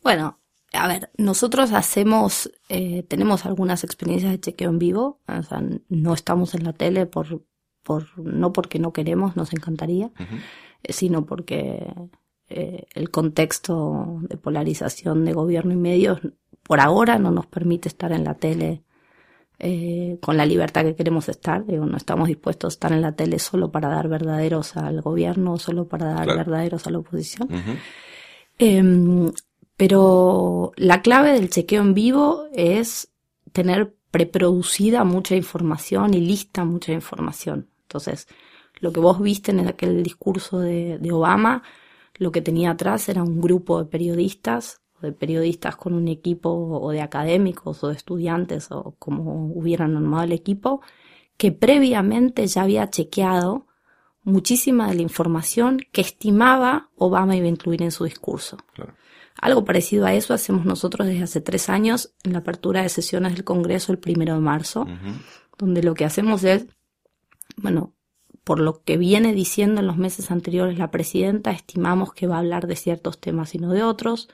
Bueno, 0.00 0.38
a 0.72 0.86
ver, 0.86 1.10
nosotros 1.18 1.72
hacemos, 1.72 2.52
eh, 2.68 3.02
tenemos 3.08 3.46
algunas 3.46 3.82
experiencias 3.82 4.30
de 4.30 4.38
chequeo 4.38 4.70
en 4.70 4.78
vivo, 4.78 5.20
o 5.26 5.42
sea, 5.42 5.60
no 5.88 6.14
estamos 6.14 6.54
en 6.54 6.62
la 6.62 6.72
tele 6.72 7.06
por, 7.06 7.44
por, 7.82 8.16
no 8.16 8.52
porque 8.52 8.78
no 8.78 8.92
queremos, 8.92 9.34
nos 9.34 9.52
encantaría, 9.52 10.12
sino 10.88 11.26
porque 11.26 11.92
eh, 12.48 12.86
el 12.94 13.10
contexto 13.10 14.20
de 14.28 14.36
polarización 14.36 15.24
de 15.24 15.32
gobierno 15.32 15.72
y 15.72 15.78
medios 15.78 16.20
por 16.62 16.78
ahora 16.78 17.18
no 17.18 17.32
nos 17.32 17.48
permite 17.48 17.88
estar 17.88 18.12
en 18.12 18.22
la 18.22 18.34
tele 18.34 18.84
eh, 19.58 20.18
con 20.20 20.36
la 20.36 20.46
libertad 20.46 20.84
que 20.84 20.94
queremos 20.94 21.28
estar. 21.28 21.64
Digo, 21.64 21.86
no 21.86 21.96
estamos 21.96 22.28
dispuestos 22.28 22.72
a 22.72 22.74
estar 22.74 22.92
en 22.92 23.02
la 23.02 23.12
tele 23.12 23.38
solo 23.38 23.70
para 23.70 23.88
dar 23.88 24.08
verdaderos 24.08 24.76
al 24.76 25.00
gobierno, 25.00 25.58
solo 25.58 25.86
para 25.86 26.14
dar 26.14 26.26
verdaderos 26.26 26.86
a 26.86 26.90
la 26.90 26.98
oposición. 26.98 27.48
Em, 28.58 29.32
pero 29.76 30.72
la 30.76 31.02
clave 31.02 31.32
del 31.32 31.50
chequeo 31.50 31.82
en 31.82 31.94
vivo 31.94 32.44
es 32.52 33.08
tener 33.52 33.94
preproducida 34.12 35.04
mucha 35.04 35.34
información 35.34 36.14
y 36.14 36.20
lista 36.20 36.64
mucha 36.64 36.92
información. 36.92 37.68
Entonces, 37.82 38.28
lo 38.78 38.92
que 38.92 39.00
vos 39.00 39.20
viste 39.20 39.50
en 39.52 39.66
aquel 39.66 40.02
discurso 40.02 40.60
de, 40.60 41.00
Obama, 41.10 41.62
lo 42.16 42.30
que 42.30 42.42
tenía 42.42 42.72
atrás 42.72 43.08
era 43.08 43.22
un 43.22 43.40
grupo 43.40 43.82
de 43.82 43.90
periodistas, 43.90 44.81
de 45.06 45.12
periodistas 45.12 45.76
con 45.76 45.94
un 45.94 46.08
equipo 46.08 46.50
o 46.50 46.90
de 46.90 47.00
académicos 47.00 47.82
o 47.84 47.88
de 47.88 47.94
estudiantes 47.94 48.70
o 48.70 48.94
como 48.98 49.46
hubieran 49.54 49.96
armado 49.96 50.24
el 50.24 50.32
equipo, 50.32 50.80
que 51.36 51.52
previamente 51.52 52.46
ya 52.46 52.62
había 52.62 52.88
chequeado 52.90 53.66
muchísima 54.24 54.88
de 54.88 54.94
la 54.94 55.02
información 55.02 55.80
que 55.90 56.00
estimaba 56.00 56.90
Obama 56.96 57.36
iba 57.36 57.46
a 57.46 57.50
incluir 57.50 57.82
en 57.82 57.90
su 57.90 58.04
discurso. 58.04 58.56
Algo 59.40 59.64
parecido 59.64 60.06
a 60.06 60.14
eso 60.14 60.34
hacemos 60.34 60.64
nosotros 60.64 61.08
desde 61.08 61.24
hace 61.24 61.40
tres 61.40 61.68
años 61.68 62.14
en 62.22 62.32
la 62.32 62.40
apertura 62.40 62.82
de 62.82 62.88
sesiones 62.88 63.34
del 63.34 63.44
Congreso 63.44 63.92
el 63.92 63.98
primero 63.98 64.34
de 64.34 64.40
marzo, 64.40 64.86
donde 65.58 65.82
lo 65.82 65.94
que 65.94 66.04
hacemos 66.04 66.44
es 66.44 66.66
bueno, 67.56 67.94
por 68.44 68.60
lo 68.60 68.82
que 68.82 68.96
viene 68.96 69.32
diciendo 69.32 69.80
en 69.80 69.86
los 69.86 69.96
meses 69.96 70.30
anteriores 70.30 70.78
la 70.78 70.90
presidenta, 70.90 71.50
estimamos 71.50 72.12
que 72.12 72.26
va 72.26 72.36
a 72.36 72.40
hablar 72.40 72.66
de 72.66 72.76
ciertos 72.76 73.20
temas 73.20 73.54
y 73.54 73.58
no 73.58 73.72
de 73.72 73.82
otros. 73.82 74.28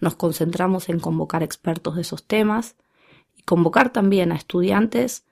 Nos 0.00 0.16
concentramos 0.16 0.88
en 0.88 0.98
convocar 0.98 1.42
expertos 1.42 1.96
de 1.96 2.02
esos 2.02 2.24
temas 2.24 2.76
y 3.36 3.42
convocar 3.42 3.92
también 3.92 4.32
a 4.32 4.36
estudiantes 4.36 5.24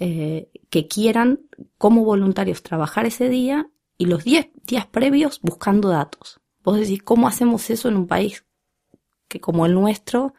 eh, 0.00 0.50
que 0.70 0.86
quieran 0.86 1.40
como 1.76 2.04
voluntarios 2.04 2.62
trabajar 2.62 3.06
ese 3.06 3.28
día 3.28 3.68
y 3.96 4.06
los 4.06 4.24
10 4.24 4.50
días 4.64 4.86
previos 4.86 5.40
buscando 5.42 5.88
datos. 5.88 6.40
Vos 6.62 6.78
decís, 6.78 7.02
¿cómo 7.02 7.26
hacemos 7.26 7.68
eso 7.70 7.88
en 7.88 7.96
un 7.96 8.06
país 8.06 8.44
que 9.26 9.40
como 9.40 9.66
el 9.66 9.74
nuestro 9.74 10.34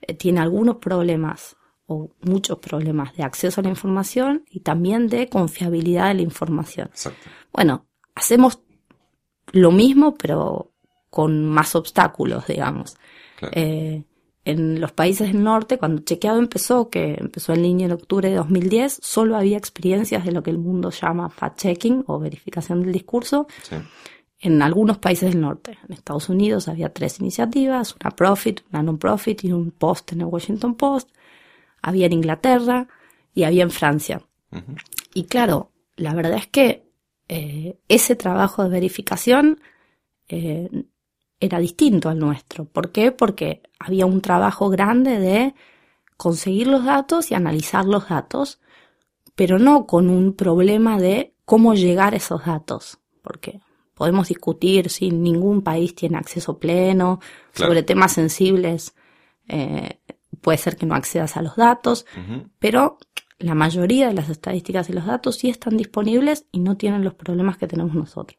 eh, 0.00 0.14
tiene 0.14 0.40
algunos 0.40 0.76
problemas 0.76 1.56
o 1.86 2.10
muchos 2.20 2.58
problemas 2.58 3.16
de 3.16 3.24
acceso 3.24 3.60
a 3.60 3.64
la 3.64 3.70
información 3.70 4.44
y 4.50 4.60
también 4.60 5.08
de 5.08 5.28
confiabilidad 5.28 6.08
de 6.08 6.14
la 6.14 6.22
información? 6.22 6.88
Exacto. 6.88 7.28
Bueno, 7.52 7.86
hacemos 8.14 8.60
lo 9.52 9.70
mismo 9.70 10.14
pero 10.14 10.73
con 11.14 11.46
más 11.46 11.76
obstáculos, 11.76 12.44
digamos. 12.48 12.96
Claro. 13.38 13.52
Eh, 13.56 14.02
en 14.44 14.80
los 14.80 14.90
países 14.90 15.28
del 15.32 15.44
norte, 15.44 15.78
cuando 15.78 16.02
Chequeado 16.02 16.40
empezó, 16.40 16.90
que 16.90 17.14
empezó 17.14 17.52
en 17.52 17.62
línea 17.62 17.86
en 17.86 17.92
octubre 17.92 18.28
de 18.28 18.34
2010, 18.34 18.98
solo 19.00 19.36
había 19.36 19.56
experiencias 19.56 20.24
de 20.24 20.32
lo 20.32 20.42
que 20.42 20.50
el 20.50 20.58
mundo 20.58 20.90
llama 20.90 21.30
fact-checking 21.30 22.02
o 22.08 22.18
verificación 22.18 22.82
del 22.82 22.90
discurso 22.92 23.46
Sí. 23.62 23.76
en 24.40 24.60
algunos 24.60 24.98
países 24.98 25.30
del 25.30 25.40
norte. 25.40 25.78
En 25.88 25.94
Estados 25.94 26.28
Unidos 26.28 26.66
había 26.66 26.92
tres 26.92 27.20
iniciativas, 27.20 27.94
una 28.00 28.10
profit, 28.10 28.60
una 28.72 28.82
non-profit 28.82 29.44
y 29.44 29.52
un 29.52 29.70
post 29.70 30.12
en 30.12 30.22
el 30.22 30.26
Washington 30.26 30.74
Post. 30.74 31.10
Había 31.80 32.06
en 32.06 32.14
Inglaterra 32.14 32.88
y 33.34 33.44
había 33.44 33.62
en 33.62 33.70
Francia. 33.70 34.20
Y 35.14 35.24
claro, 35.24 35.70
la 35.96 36.12
verdad 36.12 36.38
es 36.38 36.48
que 36.48 36.82
eh, 37.28 37.78
ese 37.88 38.16
trabajo 38.16 38.64
de 38.64 38.68
verificación 38.68 39.60
eh, 40.28 40.68
era 41.44 41.58
distinto 41.58 42.08
al 42.08 42.18
nuestro. 42.18 42.64
¿Por 42.64 42.90
qué? 42.92 43.12
Porque 43.12 43.62
había 43.78 44.06
un 44.06 44.20
trabajo 44.20 44.70
grande 44.70 45.18
de 45.18 45.54
conseguir 46.16 46.66
los 46.68 46.84
datos 46.84 47.30
y 47.30 47.34
analizar 47.34 47.84
los 47.84 48.08
datos, 48.08 48.60
pero 49.34 49.58
no 49.58 49.86
con 49.86 50.08
un 50.10 50.34
problema 50.34 50.98
de 50.98 51.34
cómo 51.44 51.74
llegar 51.74 52.14
a 52.14 52.18
esos 52.18 52.44
datos. 52.46 52.98
Porque 53.22 53.60
podemos 53.94 54.28
discutir 54.28 54.90
si 54.90 55.10
ningún 55.10 55.62
país 55.62 55.94
tiene 55.94 56.18
acceso 56.18 56.58
pleno 56.58 57.20
Claro. 57.52 57.70
sobre 57.70 57.82
temas 57.82 58.12
sensibles. 58.12 58.94
eh, 59.46 60.00
puede 60.40 60.58
ser 60.58 60.76
que 60.76 60.86
no 60.86 60.94
accedas 60.94 61.36
a 61.36 61.42
los 61.42 61.56
datos, 61.56 62.06
pero 62.58 62.98
la 63.38 63.54
mayoría 63.54 64.08
de 64.08 64.14
las 64.14 64.28
estadísticas 64.28 64.88
y 64.90 64.92
los 64.92 65.06
datos 65.06 65.36
sí 65.36 65.48
están 65.50 65.76
disponibles 65.76 66.46
y 66.52 66.60
no 66.60 66.76
tienen 66.76 67.04
los 67.04 67.14
problemas 67.14 67.56
que 67.58 67.66
tenemos 67.66 67.94
nosotros. 67.94 68.38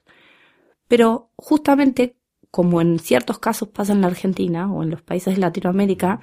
Pero 0.87 1.31
justamente 1.35 2.17
como 2.55 2.79
en 2.79 2.99
ciertos 2.99 3.37
casos 3.39 3.67
pasa 3.67 3.91
en 3.91 3.99
la 3.99 4.07
Argentina 4.07 4.71
o 4.71 4.81
en 4.81 4.89
los 4.89 5.01
países 5.01 5.35
de 5.35 5.41
Latinoamérica, 5.41 6.21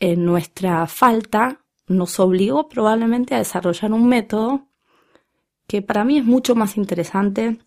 eh, 0.00 0.16
nuestra 0.16 0.86
falta 0.86 1.60
nos 1.88 2.18
obligó 2.20 2.68
probablemente 2.70 3.34
a 3.34 3.38
desarrollar 3.38 3.92
un 3.92 4.08
método 4.08 4.66
que 5.66 5.82
para 5.82 6.04
mí 6.04 6.16
es 6.16 6.24
mucho 6.24 6.54
más 6.54 6.78
interesante 6.78 7.58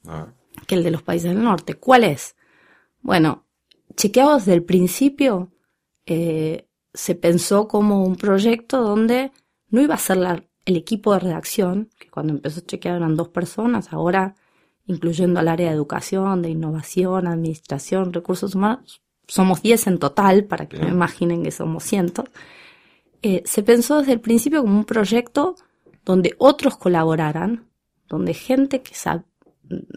que 0.65 0.73
el 0.73 0.83
de 0.83 0.89
los 0.89 1.03
países 1.03 1.29
del 1.31 1.43
norte. 1.43 1.75
¿Cuál 1.75 2.03
es? 2.05 2.35
Bueno, 3.01 3.45
chequeado 3.95 4.33
desde 4.37 4.53
el 4.55 4.63
principio, 4.63 5.51
eh, 6.07 6.67
se 6.95 7.13
pensó 7.13 7.67
como 7.67 8.03
un 8.03 8.15
proyecto 8.15 8.81
donde 8.81 9.31
no 9.69 9.79
iba 9.79 9.93
a 9.93 9.99
ser 9.99 10.17
la- 10.17 10.43
el 10.65 10.75
equipo 10.75 11.13
de 11.13 11.19
redacción, 11.19 11.89
que 11.99 12.09
cuando 12.09 12.33
empezó 12.33 12.61
chequeado 12.61 12.97
eran 12.97 13.15
dos 13.15 13.29
personas, 13.29 13.93
ahora 13.93 14.33
incluyendo 14.85 15.39
al 15.39 15.47
área 15.47 15.69
de 15.69 15.75
educación, 15.75 16.41
de 16.41 16.49
innovación, 16.49 17.27
administración, 17.27 18.13
recursos 18.13 18.55
humanos, 18.55 19.01
somos 19.27 19.61
10 19.61 19.87
en 19.87 19.99
total, 19.99 20.43
para 20.45 20.67
que 20.67 20.77
me 20.77 20.89
imaginen 20.89 21.43
que 21.43 21.51
somos 21.51 21.83
cientos. 21.83 22.25
Eh, 23.21 23.43
se 23.45 23.63
pensó 23.63 23.99
desde 23.99 24.13
el 24.13 24.19
principio 24.19 24.61
como 24.61 24.77
un 24.77 24.85
proyecto 24.85 25.55
donde 26.03 26.35
otros 26.39 26.75
colaboraran, 26.77 27.67
donde 28.09 28.33
gente 28.33 28.81
que 28.81 28.93
sabe, 28.95 29.23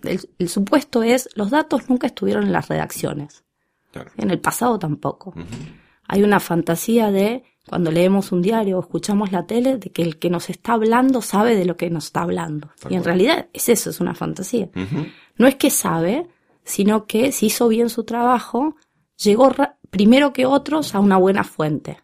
el, 0.04 0.20
el 0.38 0.48
supuesto 0.48 1.02
es, 1.02 1.28
los 1.34 1.50
datos 1.50 1.88
nunca 1.88 2.06
estuvieron 2.06 2.44
en 2.44 2.52
las 2.52 2.68
redacciones, 2.68 3.42
Claro. 3.92 4.10
en 4.16 4.30
el 4.30 4.38
pasado 4.40 4.78
tampoco. 4.78 5.34
Hay 6.08 6.22
una 6.22 6.40
fantasía 6.40 7.10
de, 7.10 7.44
cuando 7.68 7.90
leemos 7.90 8.32
un 8.32 8.42
diario 8.42 8.78
o 8.78 8.80
escuchamos 8.80 9.32
la 9.32 9.46
tele, 9.46 9.78
de 9.78 9.90
que 9.90 10.02
el 10.02 10.18
que 10.18 10.30
nos 10.30 10.50
está 10.50 10.74
hablando 10.74 11.22
sabe 11.22 11.56
de 11.56 11.64
lo 11.64 11.76
que 11.76 11.90
nos 11.90 12.06
está 12.06 12.22
hablando. 12.22 12.70
Tal 12.80 12.92
Y 12.92 12.96
en 12.96 13.02
cual. 13.02 13.16
realidad 13.16 13.48
es 13.52 13.68
eso, 13.68 13.90
es 13.90 14.00
una 14.00 14.14
fantasía. 14.14 14.68
No 15.36 15.46
es 15.46 15.56
que 15.56 15.70
sabe, 15.70 16.28
sino 16.64 17.06
que 17.06 17.32
si 17.32 17.46
hizo 17.46 17.68
bien 17.68 17.88
su 17.88 18.04
trabajo, 18.04 18.76
llegó 19.16 19.52
primero 19.90 20.32
que 20.32 20.46
otros 20.46 20.94
a 20.94 21.00
una 21.00 21.16
buena 21.16 21.44
fuente. 21.44 21.98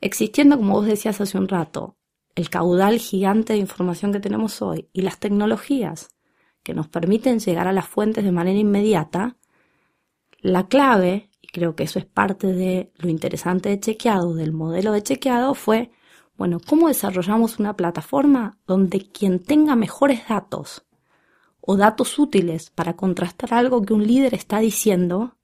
Existiendo, 0.00 0.56
como 0.56 0.74
vos 0.74 0.86
decías 0.86 1.20
hace 1.20 1.38
un 1.38 1.48
rato, 1.48 1.96
el 2.34 2.50
caudal 2.50 2.98
gigante 2.98 3.54
de 3.54 3.58
información 3.58 4.12
que 4.12 4.20
tenemos 4.20 4.60
hoy 4.62 4.88
y 4.92 5.00
las 5.00 5.18
tecnologías 5.18 6.10
que 6.62 6.74
nos 6.74 6.88
permiten 6.88 7.40
llegar 7.40 7.66
a 7.66 7.72
las 7.72 7.86
fuentes 7.86 8.24
de 8.24 8.32
manera 8.32 8.58
inmediata, 8.58 9.36
la 10.40 10.68
clave, 10.68 11.30
y 11.46 11.52
creo 11.52 11.76
que 11.76 11.84
eso 11.84 11.98
es 11.98 12.04
parte 12.06 12.48
de 12.52 12.92
lo 12.96 13.08
interesante 13.08 13.68
de 13.68 13.78
chequeado, 13.78 14.34
del 14.34 14.52
modelo 14.52 14.92
de 14.92 15.02
chequeado, 15.02 15.54
fue, 15.54 15.90
bueno, 16.36 16.58
¿cómo 16.66 16.88
desarrollamos 16.88 17.58
una 17.60 17.76
plataforma 17.76 18.58
donde 18.66 19.10
quien 19.10 19.40
tenga 19.42 19.76
mejores 19.76 20.26
datos 20.28 20.84
o 21.60 21.76
datos 21.76 22.18
útiles 22.18 22.70
para 22.70 22.96
contrastar 22.96 23.54
algo 23.54 23.82
que 23.82 23.94
un 23.94 24.06
líder 24.06 24.34
está 24.34 24.58
diciendo, 24.58 25.36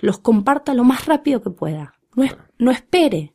los 0.00 0.18
comparta 0.18 0.72
lo 0.74 0.84
más 0.84 1.06
rápido 1.06 1.42
que 1.42 1.50
pueda? 1.50 1.94
No, 2.14 2.24
es- 2.24 2.36
no 2.58 2.70
espere 2.70 3.34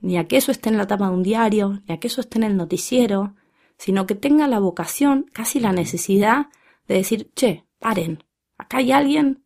ni 0.00 0.18
a 0.18 0.28
que 0.28 0.36
eso 0.36 0.52
esté 0.52 0.68
en 0.68 0.76
la 0.76 0.86
tapa 0.86 1.08
de 1.08 1.14
un 1.14 1.22
diario, 1.22 1.80
ni 1.86 1.94
a 1.94 1.98
que 1.98 2.08
eso 2.08 2.20
esté 2.20 2.36
en 2.36 2.44
el 2.44 2.56
noticiero, 2.58 3.34
sino 3.78 4.04
que 4.06 4.14
tenga 4.14 4.46
la 4.48 4.58
vocación, 4.58 5.24
casi 5.32 5.60
la 5.60 5.72
necesidad 5.72 6.48
de 6.86 6.96
decir, 6.96 7.32
che, 7.34 7.64
paren, 7.78 8.22
acá 8.58 8.78
hay 8.78 8.92
alguien 8.92 9.43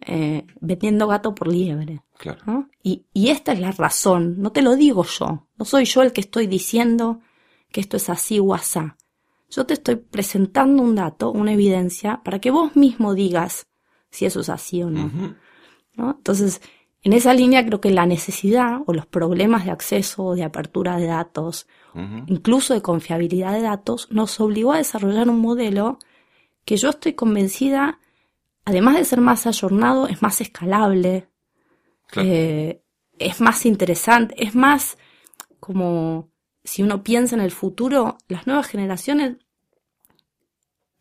eh, 0.00 0.46
vendiendo 0.60 1.06
gato 1.06 1.34
por 1.34 1.48
liebre. 1.48 2.02
Claro. 2.18 2.40
¿no? 2.46 2.68
Y, 2.82 3.06
y 3.12 3.28
esta 3.28 3.52
es 3.52 3.60
la 3.60 3.72
razón, 3.72 4.40
no 4.40 4.52
te 4.52 4.62
lo 4.62 4.76
digo 4.76 5.04
yo, 5.04 5.48
no 5.56 5.64
soy 5.64 5.84
yo 5.84 6.02
el 6.02 6.12
que 6.12 6.20
estoy 6.20 6.46
diciendo 6.46 7.20
que 7.72 7.80
esto 7.80 7.96
es 7.96 8.08
así 8.08 8.38
o 8.38 8.54
asá. 8.54 8.96
Yo 9.50 9.66
te 9.66 9.74
estoy 9.74 9.96
presentando 9.96 10.82
un 10.82 10.94
dato, 10.94 11.30
una 11.30 11.52
evidencia, 11.52 12.22
para 12.24 12.40
que 12.40 12.50
vos 12.50 12.76
mismo 12.76 13.14
digas 13.14 13.66
si 14.10 14.26
eso 14.26 14.40
es 14.40 14.48
así 14.48 14.82
o 14.82 14.90
no. 14.90 15.36
Entonces, 15.96 16.60
en 17.02 17.12
esa 17.12 17.34
línea 17.34 17.64
creo 17.64 17.80
que 17.80 17.90
la 17.90 18.06
necesidad 18.06 18.80
o 18.86 18.94
los 18.94 19.06
problemas 19.06 19.64
de 19.64 19.70
acceso 19.70 20.24
o 20.24 20.34
de 20.34 20.44
apertura 20.44 20.96
de 20.96 21.06
datos, 21.06 21.66
incluso 22.26 22.74
de 22.74 22.82
confiabilidad 22.82 23.52
de 23.52 23.62
datos, 23.62 24.08
nos 24.10 24.40
obligó 24.40 24.72
a 24.72 24.78
desarrollar 24.78 25.28
un 25.28 25.40
modelo 25.40 25.98
que 26.64 26.76
yo 26.76 26.88
estoy 26.88 27.12
convencida, 27.12 28.00
además 28.64 28.96
de 28.96 29.04
ser 29.04 29.20
más 29.20 29.46
ayornado, 29.46 30.08
es 30.08 30.22
más 30.22 30.40
escalable, 30.40 31.28
Claro. 32.06 32.28
eh, 32.28 32.82
es 33.18 33.40
más 33.40 33.64
interesante, 33.66 34.34
es 34.42 34.54
más 34.54 34.98
como 35.60 36.30
si 36.62 36.82
uno 36.82 37.02
piensa 37.02 37.34
en 37.34 37.42
el 37.42 37.50
futuro, 37.50 38.18
las 38.28 38.46
nuevas 38.46 38.66
generaciones 38.66 39.36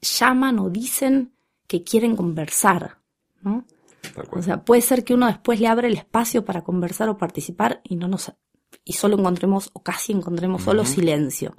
llaman 0.01 0.60
o 0.60 0.70
dicen 0.70 1.34
que 1.67 1.84
quieren 1.84 2.15
conversar, 2.15 3.00
¿no? 3.41 3.65
O 4.32 4.41
sea, 4.41 4.63
puede 4.65 4.82
ser 4.82 5.03
que 5.05 5.13
uno 5.13 5.27
después 5.27 5.60
le 5.60 5.67
abre 5.67 5.88
el 5.88 5.96
espacio 5.96 6.43
para 6.43 6.63
conversar 6.63 7.08
o 7.10 7.17
participar 7.17 7.82
y 7.84 7.96
no 7.96 8.08
nos 8.08 8.32
y 8.84 8.93
solo 8.93 9.17
encontremos 9.17 9.70
o 9.74 9.82
casi 9.82 10.12
encontremos 10.12 10.63
solo 10.63 10.84
silencio. 10.86 11.55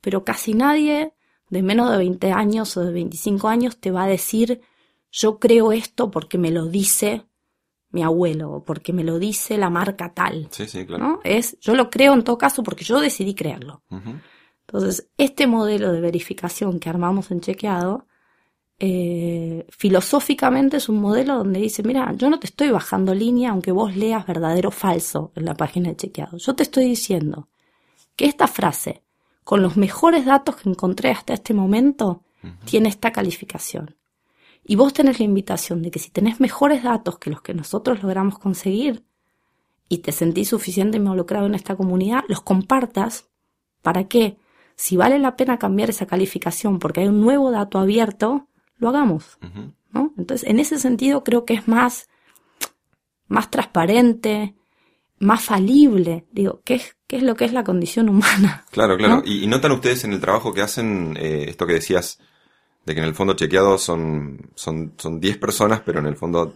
Pero 0.00 0.24
casi 0.24 0.54
nadie 0.54 1.14
de 1.50 1.62
menos 1.62 1.90
de 1.90 1.96
20 1.98 2.30
años 2.32 2.76
o 2.76 2.84
de 2.84 2.92
25 2.92 3.48
años 3.48 3.78
te 3.78 3.90
va 3.90 4.04
a 4.04 4.06
decir 4.06 4.60
yo 5.10 5.38
creo 5.38 5.72
esto 5.72 6.10
porque 6.10 6.38
me 6.38 6.50
lo 6.50 6.66
dice 6.66 7.26
mi 7.90 8.02
abuelo 8.02 8.52
o 8.52 8.64
porque 8.64 8.92
me 8.92 9.04
lo 9.04 9.18
dice 9.18 9.56
la 9.56 9.70
marca 9.70 10.12
tal. 10.12 10.48
Sí, 10.50 10.66
sí, 10.66 10.84
claro. 10.84 11.04
¿no? 11.04 11.20
Es 11.24 11.58
yo 11.60 11.74
lo 11.74 11.90
creo 11.90 12.14
en 12.14 12.22
todo 12.22 12.38
caso 12.38 12.62
porque 12.62 12.84
yo 12.84 13.00
decidí 13.00 13.34
creerlo. 13.34 13.82
Entonces, 14.66 15.08
este 15.16 15.46
modelo 15.46 15.92
de 15.92 16.00
verificación 16.00 16.78
que 16.78 16.90
armamos 16.90 17.30
en 17.30 17.40
chequeado, 17.40 18.06
eh, 18.78 19.66
filosóficamente 19.70 20.76
es 20.76 20.88
un 20.88 21.00
modelo 21.00 21.38
donde 21.38 21.58
dice, 21.58 21.82
mira, 21.82 22.12
yo 22.14 22.28
no 22.28 22.38
te 22.38 22.46
estoy 22.46 22.70
bajando 22.70 23.14
línea 23.14 23.50
aunque 23.50 23.72
vos 23.72 23.96
leas 23.96 24.26
verdadero 24.26 24.68
o 24.68 24.72
falso 24.72 25.32
en 25.34 25.46
la 25.46 25.54
página 25.54 25.88
de 25.88 25.96
chequeado. 25.96 26.36
Yo 26.36 26.54
te 26.54 26.62
estoy 26.64 26.84
diciendo 26.84 27.48
que 28.14 28.26
esta 28.26 28.46
frase, 28.46 29.02
con 29.42 29.62
los 29.62 29.76
mejores 29.76 30.26
datos 30.26 30.56
que 30.56 30.68
encontré 30.68 31.10
hasta 31.10 31.32
este 31.32 31.54
momento, 31.54 32.22
tiene 32.64 32.88
esta 32.88 33.10
calificación. 33.10 33.97
Y 34.68 34.76
vos 34.76 34.92
tenés 34.92 35.18
la 35.18 35.24
invitación 35.24 35.80
de 35.82 35.90
que 35.90 35.98
si 35.98 36.10
tenés 36.10 36.40
mejores 36.40 36.82
datos 36.82 37.18
que 37.18 37.30
los 37.30 37.40
que 37.40 37.54
nosotros 37.54 38.02
logramos 38.02 38.38
conseguir 38.38 39.02
y 39.88 39.98
te 39.98 40.12
sentís 40.12 40.48
suficiente 40.48 40.98
involucrado 40.98 41.46
en 41.46 41.54
esta 41.54 41.74
comunidad, 41.74 42.22
los 42.28 42.42
compartas 42.42 43.30
para 43.80 44.04
que, 44.04 44.36
si 44.76 44.98
vale 44.98 45.18
la 45.18 45.36
pena 45.36 45.58
cambiar 45.58 45.88
esa 45.88 46.06
calificación 46.06 46.78
porque 46.78 47.00
hay 47.00 47.08
un 47.08 47.22
nuevo 47.22 47.50
dato 47.50 47.78
abierto, 47.78 48.46
lo 48.76 48.90
hagamos. 48.90 49.38
¿no? 49.90 50.12
Entonces, 50.18 50.46
en 50.46 50.60
ese 50.60 50.78
sentido 50.78 51.24
creo 51.24 51.46
que 51.46 51.54
es 51.54 51.66
más, 51.66 52.10
más 53.26 53.50
transparente, 53.50 54.54
más 55.18 55.42
falible. 55.42 56.26
Digo, 56.30 56.60
¿qué 56.62 56.74
es, 56.74 56.94
qué 57.06 57.16
es 57.16 57.22
lo 57.22 57.36
que 57.36 57.46
es 57.46 57.54
la 57.54 57.64
condición 57.64 58.10
humana? 58.10 58.66
Claro, 58.70 58.98
claro. 58.98 59.16
¿No? 59.16 59.22
Y, 59.24 59.44
y 59.44 59.46
notan 59.46 59.72
ustedes 59.72 60.04
en 60.04 60.12
el 60.12 60.20
trabajo 60.20 60.52
que 60.52 60.60
hacen 60.60 61.16
eh, 61.18 61.46
esto 61.48 61.66
que 61.66 61.72
decías 61.72 62.18
de 62.88 62.94
que 62.94 63.00
en 63.00 63.06
el 63.06 63.14
fondo 63.14 63.34
chequeado 63.34 63.78
son 63.78 64.50
son 64.54 64.94
son 64.98 65.20
10 65.20 65.38
personas, 65.38 65.80
pero 65.84 66.00
en 66.00 66.06
el 66.06 66.16
fondo 66.16 66.54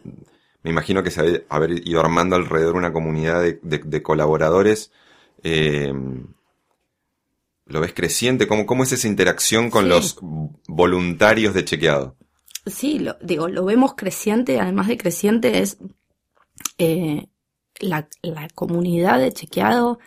me 0.62 0.70
imagino 0.70 1.02
que 1.02 1.10
se 1.10 1.20
ha 1.48 1.54
haber 1.56 1.86
ido 1.86 2.00
armando 2.00 2.34
alrededor 2.36 2.74
una 2.76 2.92
comunidad 2.92 3.40
de, 3.42 3.60
de- 3.62 3.78
de 3.84 4.02
colaboradores. 4.02 4.90
eh, 5.44 5.92
¿Lo 7.66 7.80
ves 7.80 7.92
creciente? 7.94 8.46
¿Cómo, 8.48 8.66
¿Cómo 8.66 8.82
es 8.82 8.92
esa 8.92 9.06
interacción 9.08 9.70
con 9.70 9.84
Sí. 9.84 9.88
los 9.88 10.18
voluntarios 10.66 11.54
de 11.54 11.64
chequeado? 11.64 12.16
Sí, 12.66 12.98
lo, 12.98 13.14
digo, 13.22 13.48
lo 13.48 13.64
vemos 13.64 13.94
creciente, 13.94 14.60
además 14.60 14.88
de 14.88 14.98
creciente 14.98 15.60
es 15.60 15.78
eh, 16.78 17.28
la, 17.80 18.08
la 18.22 18.48
comunidad 18.54 19.18
de 19.20 19.32
chequeado 19.32 19.98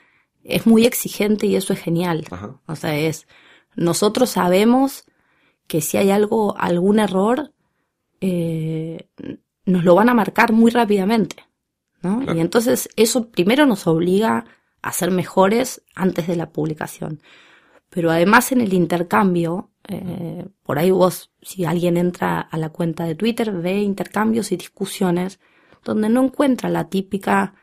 es 0.43 0.67
muy 0.67 0.85
exigente 0.85 1.47
y 1.47 1.55
eso 1.55 1.73
es 1.73 1.79
genial. 1.79 2.25
Ajá. 2.29 2.59
O 2.67 2.75
sea, 2.75 2.95
es, 2.97 3.25
nosotros 3.75 4.29
sabemos 4.29 5.05
que 5.67 5.81
si 5.81 5.97
hay 5.97 6.11
algo, 6.11 6.57
algún 6.57 6.99
error, 6.99 7.51
eh, 8.21 9.09
nos 9.65 9.83
lo 9.83 9.95
van 9.95 10.09
a 10.09 10.13
marcar 10.13 10.53
muy 10.53 10.71
rápidamente, 10.71 11.37
¿no? 12.01 12.19
Claro. 12.19 12.37
Y 12.37 12.41
entonces 12.41 12.89
eso 12.95 13.29
primero 13.29 13.65
nos 13.65 13.87
obliga 13.87 14.45
a 14.81 14.91
ser 14.91 15.11
mejores 15.11 15.83
antes 15.95 16.27
de 16.27 16.35
la 16.35 16.51
publicación. 16.51 17.21
Pero 17.89 18.11
además 18.11 18.51
en 18.51 18.61
el 18.61 18.73
intercambio, 18.73 19.71
eh, 19.87 20.45
por 20.63 20.79
ahí 20.79 20.91
vos, 20.91 21.31
si 21.41 21.65
alguien 21.65 21.97
entra 21.97 22.39
a 22.39 22.57
la 22.57 22.69
cuenta 22.69 23.05
de 23.05 23.15
Twitter, 23.15 23.51
ve 23.51 23.81
intercambios 23.81 24.51
y 24.51 24.57
discusiones 24.57 25.39
donde 25.83 26.09
no 26.09 26.23
encuentra 26.23 26.69
la 26.69 26.89
típica 26.89 27.55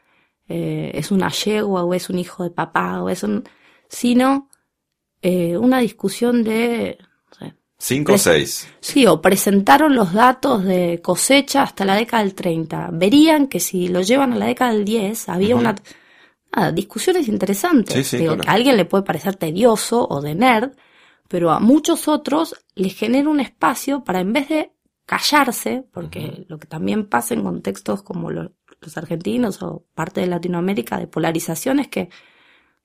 eh, 0.49 0.93
es 0.95 1.11
una 1.11 1.29
yegua 1.29 1.85
o 1.85 1.95
es 1.95 2.11
un 2.11 2.19
hijo 2.19 2.45
de 2.45 2.51
papá 2.51 3.03
o 3.03 3.09
es 3.09 3.23
un... 3.23 3.45
sino 3.89 4.49
eh, 5.23 5.57
una 5.57 5.79
discusión 5.79 6.43
de... 6.45 6.99
no 7.01 7.39
sé, 7.39 7.55
¿Cinco 7.85 8.13
o 8.15 8.19
seis? 8.19 8.69
Sí, 8.81 9.07
o 9.07 9.21
presentaron 9.21 9.95
los 9.97 10.13
datos 10.13 10.63
de 10.65 11.01
cosecha 11.03 11.63
hasta 11.65 11.85
la 11.85 11.97
década 11.97 12.23
del 12.23 12.35
30. 12.35 12.91
Verían 12.93 13.49
que 13.49 13.59
si 13.59 13.89
lo 13.89 14.03
llevan 14.03 14.33
a 14.33 14.37
la 14.37 14.47
década 14.47 14.73
del 14.73 14.85
10, 14.85 15.29
había 15.29 15.57
una... 15.57 15.75
Nada, 16.55 16.71
discusiones 16.71 17.27
interesantes. 17.29 17.95
Sí, 17.97 18.05
sí, 18.05 18.17
Digo, 18.19 18.35
claro. 18.35 18.43
que 18.45 18.51
a 18.51 18.53
alguien 18.53 18.77
le 18.77 18.85
puede 18.85 19.03
parecer 19.03 19.35
tedioso 19.35 20.07
o 20.09 20.21
de 20.21 20.35
nerd, 20.37 20.73
pero 21.27 21.51
a 21.51 21.59
muchos 21.59 22.07
otros 22.09 22.55
les 22.77 22.95
genera 22.95 23.29
un 23.29 23.41
espacio 23.41 24.05
para 24.05 24.21
en 24.21 24.33
vez 24.33 24.49
de 24.49 24.71
callarse, 25.05 25.85
porque 25.93 26.45
lo 26.49 26.59
que 26.59 26.69
también 26.69 27.07
pasa 27.09 27.35
en 27.35 27.43
contextos 27.43 28.03
como 28.03 28.31
lo- 28.31 28.53
los 28.81 28.97
argentinos 28.97 29.61
o 29.63 29.85
parte 29.95 30.21
de 30.21 30.27
Latinoamérica 30.29 30.99
de 30.99 31.07
polarización 31.09 31.81
es 31.81 31.89
que 31.89 32.11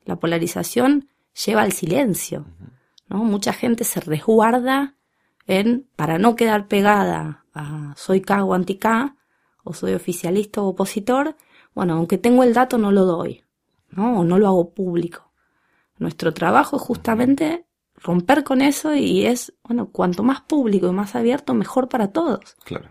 la 0.06 0.16
polarización 0.16 1.10
lleva 1.46 1.62
al 1.62 1.72
silencio, 1.74 2.46
¿no? 3.10 3.24
Mucha 3.24 3.54
gente 3.54 3.84
se 3.84 4.00
resguarda 4.00 4.96
en, 5.46 5.88
para 5.96 6.18
no 6.18 6.36
quedar 6.36 6.68
pegada 6.68 7.46
a 7.54 7.94
soy 7.96 8.22
K 8.22 8.44
o 8.44 8.54
anti 8.54 8.76
K, 8.76 9.16
o 9.64 9.74
soy 9.74 9.94
oficialista 9.94 10.62
o 10.62 10.70
opositor, 10.70 11.36
bueno, 11.74 11.94
aunque 11.94 12.18
tengo 12.18 12.44
el 12.44 12.54
dato 12.54 12.78
no 12.78 12.92
lo 12.92 13.06
doy, 13.06 13.44
¿no? 13.90 14.20
O 14.20 14.24
no 14.24 14.40
lo 14.40 14.48
hago 14.48 14.74
público. 14.74 15.32
Nuestro 16.00 16.34
trabajo 16.34 16.78
es 16.78 16.82
justamente 16.82 17.66
romper 17.96 18.44
con 18.44 18.62
eso 18.62 18.94
y 18.96 19.26
es, 19.26 19.54
bueno, 19.64 19.90
cuanto 19.92 20.24
más 20.24 20.42
público 20.42 20.88
y 20.88 20.92
más 20.92 21.16
abierto, 21.16 21.54
mejor 21.54 21.90
para 21.90 22.12
todos. 22.12 22.56
Claro. 22.64 22.90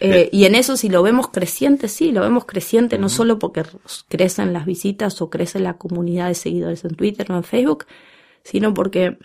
Eh, 0.00 0.30
y 0.32 0.46
en 0.46 0.54
eso 0.54 0.76
si 0.76 0.88
lo 0.88 1.02
vemos 1.02 1.28
creciente, 1.28 1.88
sí, 1.88 2.10
lo 2.10 2.22
vemos 2.22 2.46
creciente 2.46 2.96
no 2.98 3.08
solo 3.08 3.38
porque 3.38 3.64
crecen 4.08 4.52
las 4.52 4.64
visitas 4.64 5.20
o 5.20 5.28
crece 5.28 5.60
la 5.60 5.76
comunidad 5.76 6.28
de 6.28 6.34
seguidores 6.34 6.84
en 6.84 6.94
Twitter 6.94 7.30
o 7.30 7.36
en 7.36 7.44
Facebook, 7.44 7.84
sino 8.44 8.74
porque, 8.74 9.18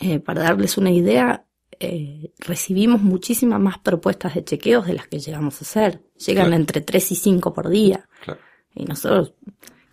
eh, 0.00 0.20
para 0.20 0.42
darles 0.42 0.78
una 0.78 0.90
idea, 0.90 1.44
eh, 1.80 2.32
recibimos 2.38 3.02
muchísimas 3.02 3.60
más 3.60 3.78
propuestas 3.78 4.34
de 4.34 4.44
chequeos 4.44 4.86
de 4.86 4.94
las 4.94 5.06
que 5.08 5.20
llegamos 5.20 5.60
a 5.60 5.64
hacer. 5.64 6.02
Llegan 6.26 6.46
Claro. 6.46 6.60
entre 6.60 6.80
3 6.80 7.12
y 7.12 7.14
5 7.14 7.52
por 7.54 7.68
día. 7.68 8.08
Claro. 8.24 8.40
Y 8.74 8.84
nosotros, 8.84 9.34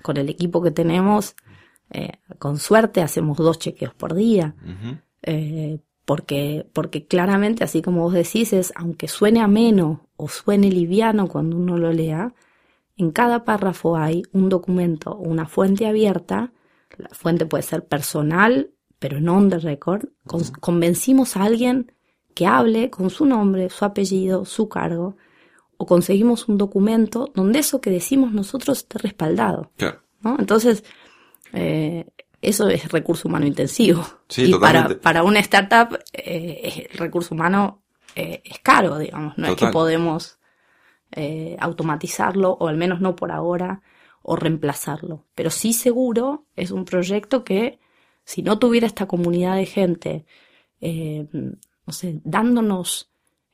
con 0.02 0.18
el 0.18 0.30
equipo 0.30 0.62
que 0.62 0.72
tenemos, 0.72 1.36
eh, 1.92 2.14
con 2.40 2.58
suerte 2.58 3.02
hacemos 3.02 3.38
dos 3.38 3.60
chequeos 3.60 3.94
por 3.94 4.14
día. 4.16 4.56
Eh, 5.24 5.80
porque, 6.06 6.68
porque 6.74 7.06
claramente, 7.08 7.64
así 7.64 7.82
como 7.82 8.02
vos 8.04 8.14
decís, 8.14 8.54
es, 8.54 8.74
aunque 8.76 9.08
suene 9.08 9.42
ameno 9.42 10.08
o 10.18 10.28
suene 10.30 10.70
liviano 10.70 11.28
cuando 11.28 11.58
uno 11.58 11.78
lo 11.78 11.92
lea, 11.92 12.34
en 12.98 13.12
cada 13.12 13.44
párrafo 13.44 13.98
hay 13.98 14.24
un 14.32 14.50
documento 14.50 15.12
o 15.12 15.20
una 15.28 15.48
fuente 15.48 15.86
abierta. 15.88 16.52
La 16.98 17.10
fuente 17.10 17.46
puede 17.46 17.64
ser 17.64 17.86
personal, 17.86 18.72
pero 19.00 19.20
no 19.20 19.38
on 19.38 19.50
the 19.50 19.60
record. 19.60 20.06
Con- 20.26 20.44
convencimos 20.60 21.36
a 21.38 21.44
alguien 21.44 21.92
que 22.34 22.46
hable 22.48 22.90
con 22.90 23.10
su 23.10 23.26
nombre, 23.26 23.70
su 23.70 23.86
apellido, 23.86 24.46
su 24.46 24.68
cargo, 24.70 25.18
o 25.78 25.86
conseguimos 25.86 26.48
un 26.48 26.58
documento 26.58 27.32
donde 27.34 27.60
eso 27.60 27.82
que 27.82 27.90
decimos 27.90 28.32
nosotros 28.32 28.80
esté 28.80 28.98
respaldado. 29.00 29.72
Claro. 29.78 30.02
¿no? 30.22 30.38
Entonces, 30.40 30.84
eh, 31.54 32.06
eso 32.42 32.70
es 32.70 32.92
recurso 32.92 33.28
humano 33.28 33.46
intensivo. 33.46 34.06
Sí, 34.30 34.44
y 34.44 34.52
para, 34.54 34.80
totalmente. 34.84 34.96
para 35.04 35.24
una 35.24 35.40
startup, 35.40 36.00
eh, 36.14 36.88
el 36.92 36.98
recurso 36.98 37.36
humano 37.36 37.84
eh, 38.16 38.42
es 38.46 38.60
caro, 38.60 38.98
digamos. 38.98 39.38
No 39.38 39.48
es 39.48 39.56
que 39.56 39.68
podemos 39.68 40.40
automatizarlo, 41.60 42.52
o 42.60 42.68
al 42.68 42.76
menos 42.76 43.00
no 43.00 43.16
por 43.16 43.32
ahora, 43.32 43.82
o 44.28 44.36
reemplazarlo. 44.36 45.26
Pero 45.36 45.50
sí 45.50 45.72
seguro 45.72 46.46
es 46.56 46.72
un 46.72 46.84
proyecto 46.86 47.44
que, 47.44 47.80
si 48.24 48.42
no 48.42 48.58
tuviera 48.58 48.88
esta 48.88 49.06
comunidad 49.06 49.56
de 49.56 49.66
gente, 49.68 50.26
eh, 50.82 51.28
no 51.32 51.94
sé, 51.94 52.20
dándonos 52.24 53.12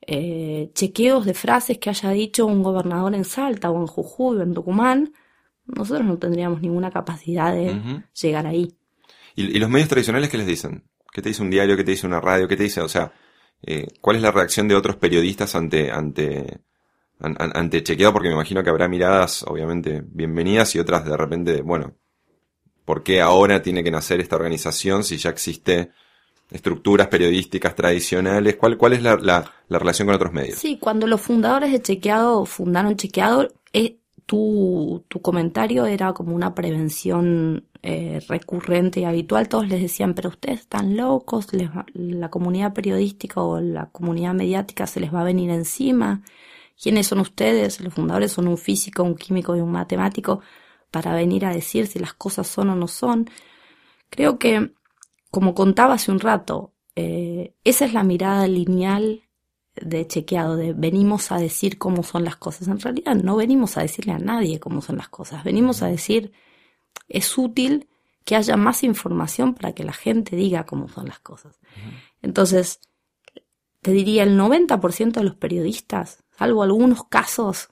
eh, 0.08 0.72
chequeos 0.74 1.26
de 1.26 1.34
frases 1.34 1.78
que 1.78 1.90
haya 1.90 2.10
dicho 2.12 2.46
un 2.46 2.64
gobernador 2.64 3.14
en 3.16 3.26
Salta 3.26 3.70
o 3.70 3.80
en 3.82 3.88
Jujuy 3.88 4.38
o 4.38 4.42
en 4.42 4.54
Tucumán, 4.54 5.14
nosotros 5.66 6.06
no 6.08 6.18
tendríamos 6.18 6.62
ninguna 6.62 6.90
capacidad 6.90 7.54
de 7.54 7.82
llegar 8.20 8.48
ahí. 8.48 8.74
¿Y, 9.36 9.56
y 9.56 9.60
los 9.60 9.70
medios 9.70 9.90
tradicionales 9.90 10.30
qué 10.30 10.38
les 10.38 10.48
dicen? 10.48 10.84
¿Qué 11.14 11.22
te 11.22 11.30
dice 11.30 11.42
un 11.42 11.50
diario? 11.50 11.76
¿Qué 11.76 11.84
te 11.84 11.92
dice 11.92 12.08
una 12.08 12.22
radio? 12.22 12.48
¿Qué 12.48 12.56
te 12.56 12.64
dice? 12.64 12.80
O 12.82 12.88
sea, 12.88 13.12
eh, 13.62 13.88
¿cuál 14.00 14.16
es 14.16 14.22
la 14.22 14.32
reacción 14.32 14.68
de 14.70 14.76
otros 14.76 14.96
periodistas 14.96 15.54
ante, 15.56 15.92
ante, 15.92 16.28
an- 16.30 16.42
an- 16.48 16.62
ante 17.22 17.84
chequeado? 17.84 18.14
Porque 18.14 18.30
me 18.30 18.36
imagino 18.36 18.64
que 18.64 18.70
habrá 18.70 18.88
miradas, 18.88 19.44
obviamente, 19.44 20.04
bienvenidas 20.06 20.76
y 20.76 20.80
otras 20.80 21.06
de 21.06 21.16
repente, 21.18 21.62
bueno, 21.62 21.94
¿por 22.86 23.04
qué 23.04 23.22
ahora 23.22 23.62
tiene 23.62 23.84
que 23.84 23.92
nacer 23.92 24.20
esta 24.20 24.36
organización 24.36 25.04
si 25.04 25.18
ya 25.18 25.30
existe 25.30 25.92
estructuras 26.52 27.08
periodísticas 27.08 27.76
tradicionales? 27.76 28.56
¿Cuál, 28.58 28.78
cuál 28.78 28.94
es 28.94 29.04
la, 29.04 29.16
la, 29.18 29.50
la 29.70 29.80
relación 29.80 30.08
con 30.08 30.16
otros 30.16 30.34
medios? 30.34 30.58
Sí, 30.58 30.78
cuando 30.80 31.08
los 31.08 31.22
fundadores 31.22 31.72
de 31.72 31.82
Chequeado 31.82 32.46
fundaron 32.46 32.96
Chequeado, 32.98 33.48
eh, 33.74 33.98
tu, 34.26 35.04
tu 35.08 35.22
comentario 35.22 35.86
era 35.86 36.14
como 36.14 36.36
una 36.36 36.54
prevención 36.56 37.66
eh, 37.84 38.22
recurrente 38.28 39.00
y 39.00 39.06
habitual. 39.06 39.48
Todos 39.50 39.68
les 39.68 39.82
decían, 39.82 40.14
pero 40.14 40.30
ustedes 40.30 40.62
están 40.62 40.96
locos, 40.98 41.54
les 41.54 41.70
va- 41.70 41.86
la 41.94 42.30
comunidad 42.30 42.74
periodística 42.74 43.42
o 43.42 43.60
la 43.62 43.88
comunidad 43.90 44.34
mediática 44.34 44.88
se 44.88 45.00
les 45.00 45.14
va 45.14 45.22
a 45.22 45.26
venir 45.26 45.50
encima. 45.50 46.22
¿Quiénes 46.82 47.08
son 47.08 47.20
ustedes? 47.20 47.80
Los 47.80 47.94
fundadores 47.94 48.32
son 48.32 48.48
un 48.48 48.58
físico, 48.58 49.04
un 49.04 49.16
químico 49.16 49.56
y 49.56 49.60
un 49.60 49.72
matemático 49.72 50.42
para 50.90 51.14
venir 51.14 51.46
a 51.46 51.54
decir 51.54 51.88
si 51.88 52.00
las 52.00 52.14
cosas 52.14 52.48
son 52.48 52.70
o 52.70 52.76
no 52.76 52.88
son. 52.88 53.30
Creo 54.10 54.40
que, 54.40 54.74
como 55.30 55.54
contaba 55.54 55.94
hace 55.94 56.12
un 56.12 56.20
rato, 56.20 56.74
eh, 56.96 57.54
esa 57.64 57.86
es 57.86 57.94
la 57.94 58.04
mirada 58.04 58.48
lineal 58.48 59.22
de 59.76 60.08
chequeado, 60.08 60.58
de 60.58 60.74
venimos 60.74 61.32
a 61.32 61.38
decir 61.38 61.78
cómo 61.78 62.04
son 62.04 62.26
las 62.26 62.36
cosas. 62.36 62.68
En 62.68 62.80
realidad 62.80 63.16
no 63.16 63.36
venimos 63.36 63.78
a 63.78 63.82
decirle 63.82 64.14
a 64.14 64.20
nadie 64.20 64.60
cómo 64.60 64.82
son 64.82 64.98
las 64.98 65.08
cosas, 65.08 65.44
venimos 65.44 65.84
a 65.84 65.88
decir 65.88 66.34
es 67.08 67.38
útil 67.38 67.90
que 68.26 68.36
haya 68.36 68.58
más 68.58 68.84
información 68.84 69.54
para 69.54 69.74
que 69.74 69.84
la 69.84 69.94
gente 69.94 70.36
diga 70.36 70.66
cómo 70.66 70.88
son 70.88 71.08
las 71.08 71.20
cosas. 71.20 71.60
Entonces, 72.22 72.80
te 73.82 73.92
diría 73.92 74.24
el 74.24 74.38
90% 74.38 75.12
de 75.14 75.24
los 75.24 75.36
periodistas, 75.36 76.21
salvo 76.42 76.64
algunos 76.64 77.04
casos 77.04 77.70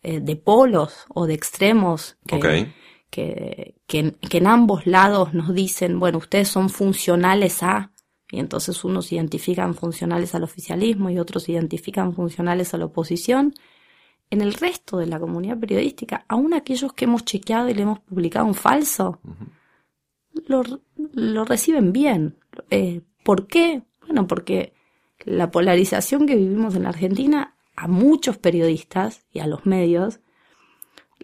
eh, 0.00 0.20
de 0.20 0.36
polos 0.36 1.04
o 1.12 1.26
de 1.26 1.34
extremos 1.34 2.16
que, 2.28 2.70
que, 3.10 3.74
que, 3.88 4.12
que 4.12 4.38
en 4.38 4.46
ambos 4.46 4.86
lados 4.86 5.34
nos 5.34 5.52
dicen, 5.52 5.98
bueno, 5.98 6.18
ustedes 6.18 6.46
son 6.46 6.70
funcionales 6.70 7.64
a, 7.64 7.90
y 8.30 8.38
entonces 8.38 8.84
unos 8.84 9.10
identifican 9.10 9.74
funcionales 9.74 10.32
al 10.36 10.44
oficialismo 10.44 11.10
y 11.10 11.18
otros 11.18 11.48
identifican 11.48 12.14
funcionales 12.14 12.72
a 12.72 12.78
la 12.78 12.84
oposición. 12.84 13.52
En 14.30 14.42
el 14.42 14.54
resto 14.54 14.98
de 14.98 15.06
la 15.06 15.18
comunidad 15.18 15.58
periodística, 15.58 16.24
aún 16.28 16.54
aquellos 16.54 16.92
que 16.92 17.06
hemos 17.06 17.24
chequeado 17.24 17.68
y 17.68 17.74
le 17.74 17.82
hemos 17.82 17.98
publicado 17.98 18.46
un 18.46 18.54
falso, 18.54 19.18
lo, 20.46 20.62
lo 21.14 21.44
reciben 21.44 21.92
bien. 21.92 22.36
Eh, 22.70 23.00
¿Por 23.24 23.48
qué? 23.48 23.82
Bueno, 24.02 24.28
porque 24.28 24.72
la 25.24 25.50
polarización 25.50 26.28
que 26.28 26.36
vivimos 26.36 26.76
en 26.76 26.84
la 26.84 26.90
Argentina 26.90 27.53
a 27.76 27.88
muchos 27.88 28.38
periodistas 28.38 29.24
y 29.32 29.40
a 29.40 29.46
los 29.46 29.66
medios 29.66 30.20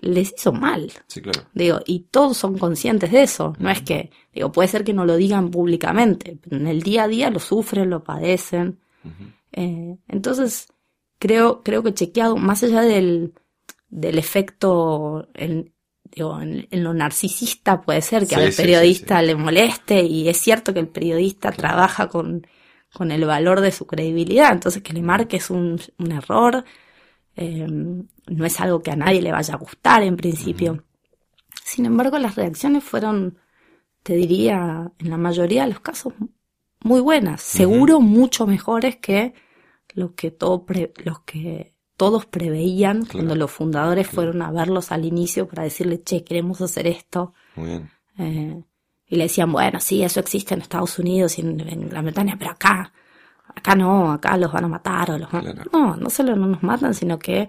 les 0.00 0.32
hizo 0.36 0.52
mal. 0.52 0.92
Sí, 1.06 1.20
claro. 1.20 1.42
Digo, 1.52 1.80
y 1.86 2.00
todos 2.10 2.36
son 2.36 2.58
conscientes 2.58 3.12
de 3.12 3.22
eso. 3.22 3.54
No 3.58 3.70
es 3.70 3.82
que, 3.82 4.10
digo, 4.32 4.50
puede 4.50 4.68
ser 4.68 4.84
que 4.84 4.94
no 4.94 5.04
lo 5.04 5.16
digan 5.16 5.50
públicamente, 5.50 6.38
pero 6.40 6.56
en 6.56 6.66
el 6.66 6.82
día 6.82 7.04
a 7.04 7.08
día 7.08 7.30
lo 7.30 7.38
sufren, 7.38 7.90
lo 7.90 8.02
padecen. 8.02 8.78
Eh, 9.52 9.96
entonces, 10.08 10.68
creo, 11.18 11.62
creo 11.62 11.82
que 11.82 11.94
chequeado, 11.94 12.36
más 12.36 12.62
allá 12.62 12.82
del, 12.82 13.34
del 13.88 14.18
efecto 14.18 15.28
en, 15.34 15.72
digo, 16.04 16.40
en, 16.40 16.66
en 16.70 16.84
lo 16.84 16.94
narcisista 16.94 17.82
puede 17.82 18.00
ser 18.02 18.26
que 18.26 18.34
Sí, 18.36 18.40
al 18.40 18.52
periodista 18.52 19.20
sí, 19.20 19.26
le 19.26 19.34
moleste 19.34 20.02
y 20.02 20.28
es 20.28 20.38
cierto 20.38 20.72
que 20.72 20.80
el 20.80 20.88
periodista 20.88 21.52
trabaja 21.52 22.08
con, 22.08 22.46
con 22.92 23.11
el 23.12 23.24
valor 23.24 23.61
de 23.61 23.72
su 23.72 23.87
credibilidad, 23.87 24.53
entonces 24.53 24.83
que 24.83 24.92
le 24.92 25.03
marques 25.03 25.50
un, 25.50 25.81
un 25.98 26.12
error 26.12 26.64
eh, 27.37 27.66
no 27.68 28.44
es 28.44 28.61
algo 28.61 28.83
que 28.83 28.90
a 28.90 28.96
nadie 28.96 29.22
le 29.22 29.33
vaya 29.33 29.55
a 29.55 29.59
gustar 29.59 30.03
en 30.03 30.16
principio. 30.16 30.85
Sin 31.64 31.87
embargo, 31.87 32.18
las 32.18 32.35
reacciones 32.35 32.83
fueron, 32.83 33.38
te 34.03 34.14
diría, 34.14 34.90
en 34.98 35.11
la 35.11 35.16
mayoría 35.16 35.62
de 35.62 35.70
los 35.70 35.81
casos 35.81 36.12
muy 36.83 37.00
buenas, 37.00 37.40
seguro 37.42 38.00
mucho 38.00 38.46
mejores 38.46 38.96
que 38.96 39.35
lo 39.94 40.14
que 40.14 40.31
todo 40.31 40.64
pre- 40.64 40.92
los 41.05 41.20
que 41.20 41.74
todos 41.96 42.24
preveían 42.26 43.05
cuando 43.05 43.35
los 43.35 43.50
fundadores 43.50 44.07
fueron 44.09 44.40
a 44.42 44.50
verlos 44.50 44.90
al 44.90 45.05
inicio 45.05 45.46
para 45.46 45.64
decirle, 45.64 46.03
che, 46.03 46.24
queremos 46.24 46.61
hacer 46.61 46.87
esto. 46.87 47.35
Muy 47.57 47.68
bien. 47.68 47.90
Eh, 48.18 48.62
y 49.11 49.16
le 49.16 49.25
decían, 49.25 49.51
bueno, 49.51 49.81
sí, 49.81 50.03
eso 50.03 50.20
existe 50.20 50.55
en 50.55 50.62
Estados 50.62 50.99
Unidos 50.99 51.37
y 51.37 51.42
en, 51.42 51.61
en 51.68 51.88
Gran 51.88 52.05
Bretaña, 52.05 52.37
pero 52.38 52.53
acá, 52.53 52.92
acá 53.55 53.75
no, 53.75 54.12
acá 54.12 54.37
los 54.37 54.53
van 54.53 54.64
a 54.64 54.68
matar 54.68 55.11
o 55.11 55.18
los 55.18 55.31
van... 55.31 55.53
Claro. 55.53 55.70
No, 55.73 55.96
no 55.96 56.09
solo 56.09 56.37
no 56.37 56.46
nos 56.46 56.62
matan, 56.62 56.94
sino 56.94 57.18
que 57.18 57.49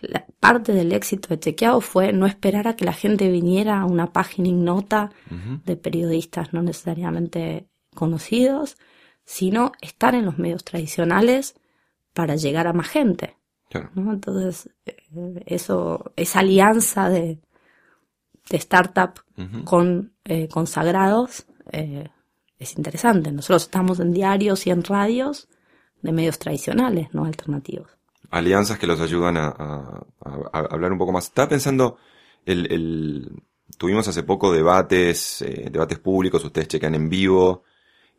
la 0.00 0.24
parte 0.38 0.72
del 0.72 0.92
éxito 0.92 1.28
de 1.28 1.40
Chequeado 1.40 1.80
fue 1.80 2.12
no 2.12 2.26
esperar 2.26 2.68
a 2.68 2.76
que 2.76 2.84
la 2.84 2.92
gente 2.92 3.28
viniera 3.28 3.80
a 3.80 3.86
una 3.86 4.12
página 4.12 4.48
ignota 4.48 5.10
de 5.66 5.76
periodistas 5.76 6.52
no 6.54 6.62
necesariamente 6.62 7.68
conocidos, 7.94 8.78
sino 9.24 9.72
estar 9.80 10.14
en 10.14 10.24
los 10.24 10.38
medios 10.38 10.64
tradicionales 10.64 11.54
para 12.14 12.36
llegar 12.36 12.68
a 12.68 12.72
más 12.72 12.88
gente. 12.88 13.36
Claro. 13.68 13.90
¿no? 13.94 14.12
Entonces, 14.12 14.70
eh, 14.86 14.96
eso, 15.46 16.12
esa 16.16 16.40
alianza 16.40 17.08
de, 17.08 17.40
de 18.50 18.56
startup 18.58 19.20
con 19.64 20.12
eh, 20.24 20.48
consagrados 20.48 21.46
eh, 21.72 22.08
es 22.58 22.76
interesante. 22.76 23.32
Nosotros 23.32 23.62
estamos 23.62 23.98
en 24.00 24.12
diarios 24.12 24.66
y 24.66 24.70
en 24.70 24.84
radios 24.84 25.48
de 26.02 26.12
medios 26.12 26.38
tradicionales, 26.38 27.08
no 27.14 27.24
alternativos. 27.24 27.88
alianzas 28.30 28.78
que 28.78 28.86
los 28.86 29.00
ayudan 29.00 29.36
a, 29.38 29.48
a- 29.48 30.04
a- 30.24 30.50
a 30.52 30.58
hablar 30.74 30.92
un 30.92 30.98
poco 30.98 31.12
más. 31.12 31.24
Estaba 31.24 31.48
pensando, 31.48 31.96
el, 32.44 32.70
el- 32.70 33.42
tuvimos 33.78 34.06
hace 34.08 34.22
poco 34.24 34.52
debates, 34.52 35.40
eh, 35.42 35.68
debates 35.70 35.98
públicos, 35.98 36.44
ustedes 36.44 36.68
chequean 36.68 36.94
en 36.94 37.08
vivo, 37.08 37.64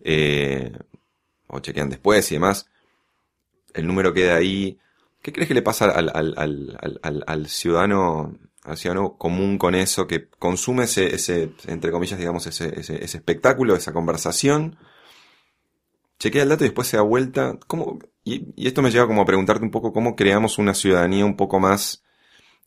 eh, 0.03 0.71
o 1.47 1.59
chequean 1.59 1.89
después 1.89 2.31
y 2.31 2.35
demás. 2.35 2.67
El 3.73 3.85
número 3.87 4.11
queda 4.13 4.35
ahí. 4.35 4.77
¿Qué 5.21 5.31
crees 5.31 5.47
que 5.47 5.53
le 5.53 5.61
pasa 5.61 5.85
al- 5.91 6.09
al 7.27 7.47
ciudadano, 7.47 8.33
al 8.63 8.77
ciudadano 8.77 9.17
común 9.17 9.57
con 9.57 9.75
eso, 9.75 10.07
que 10.07 10.29
consume 10.29 10.83
ese, 10.83 11.15
ese 11.15 11.51
entre 11.67 11.91
comillas, 11.91 12.19
digamos, 12.19 12.45
ese, 12.47 12.79
ese, 12.79 13.03
espectáculo, 13.03 13.75
esa 13.75 13.93
conversación? 13.93 14.77
chequea 16.19 16.43
el 16.43 16.49
dato 16.49 16.63
y 16.63 16.67
después 16.67 16.87
se 16.87 16.97
da 16.97 17.03
vuelta. 17.03 17.57
¿Cómo? 17.67 17.97
Y, 18.23 18.67
esto 18.67 18.83
me 18.83 18.91
lleva 18.91 19.07
como 19.07 19.23
a 19.23 19.25
preguntarte 19.25 19.63
un 19.63 19.71
poco 19.71 19.91
cómo 19.91 20.15
creamos 20.15 20.59
una 20.59 20.75
ciudadanía 20.75 21.25
un 21.25 21.35
poco 21.35 21.59
más 21.59 22.03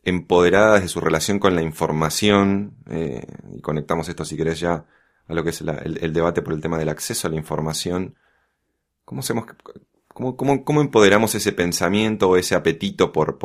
empoderada 0.03 0.75
desde 0.75 0.89
su 0.89 1.01
relación 1.01 1.39
con 1.39 1.55
la 1.55 1.63
información. 1.63 2.77
eh, 2.91 3.25
y 3.53 3.61
conectamos 3.61 4.09
esto, 4.09 4.25
si 4.25 4.37
querés, 4.37 4.59
ya 4.59 4.87
a 5.29 5.35
lo 5.35 5.45
que 5.45 5.51
es 5.51 5.61
el, 5.61 6.13
debate 6.13 6.43
por 6.43 6.53
el 6.53 6.61
tema 6.61 6.79
del 6.79 6.89
acceso 6.89 7.29
a 7.29 7.31
la 7.31 7.37
información. 7.37 8.17
¿Cómo 9.05 9.21
hacemos, 9.21 9.47
cómo, 10.09 10.37
cómo, 10.37 10.65
cómo 10.65 10.81
empoderamos 10.81 11.35
ese 11.35 11.53
pensamiento 11.53 12.31
o 12.31 12.37
ese 12.37 12.57
apetito 12.57 13.13
por, 13.13 13.39